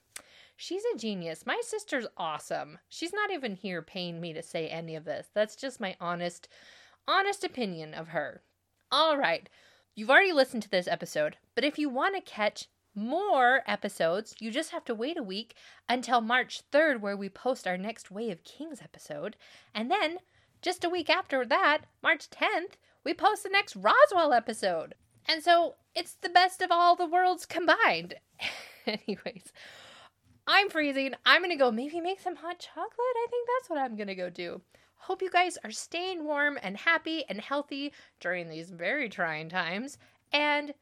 [0.57, 1.47] she's a genius.
[1.47, 2.79] My sister's awesome.
[2.89, 5.29] She's not even here paying me to say any of this.
[5.35, 6.49] That's just my honest,
[7.07, 8.43] honest opinion of her.
[8.91, 9.49] All right.
[9.95, 14.51] You've already listened to this episode, but if you want to catch more episodes, you
[14.51, 15.55] just have to wait a week
[15.89, 19.37] until March 3rd, where we post our next Way of Kings episode.
[19.75, 20.19] And then,
[20.63, 22.75] just a week after that, March 10th,
[23.05, 24.95] we post the next Roswell episode.
[25.27, 28.15] And so it's the best of all the worlds combined.
[28.87, 29.53] Anyways,
[30.47, 31.15] I'm freezing.
[31.25, 32.99] I'm going to go maybe make some hot chocolate.
[32.99, 34.61] I think that's what I'm going to go do.
[34.97, 39.99] Hope you guys are staying warm and happy and healthy during these very trying times.
[40.33, 40.75] And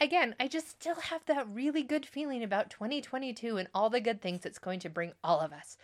[0.00, 4.20] again, I just still have that really good feeling about 2022 and all the good
[4.20, 5.76] things it's going to bring all of us.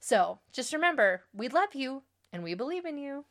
[0.00, 2.02] So just remember, we love you
[2.32, 3.24] and we believe in you.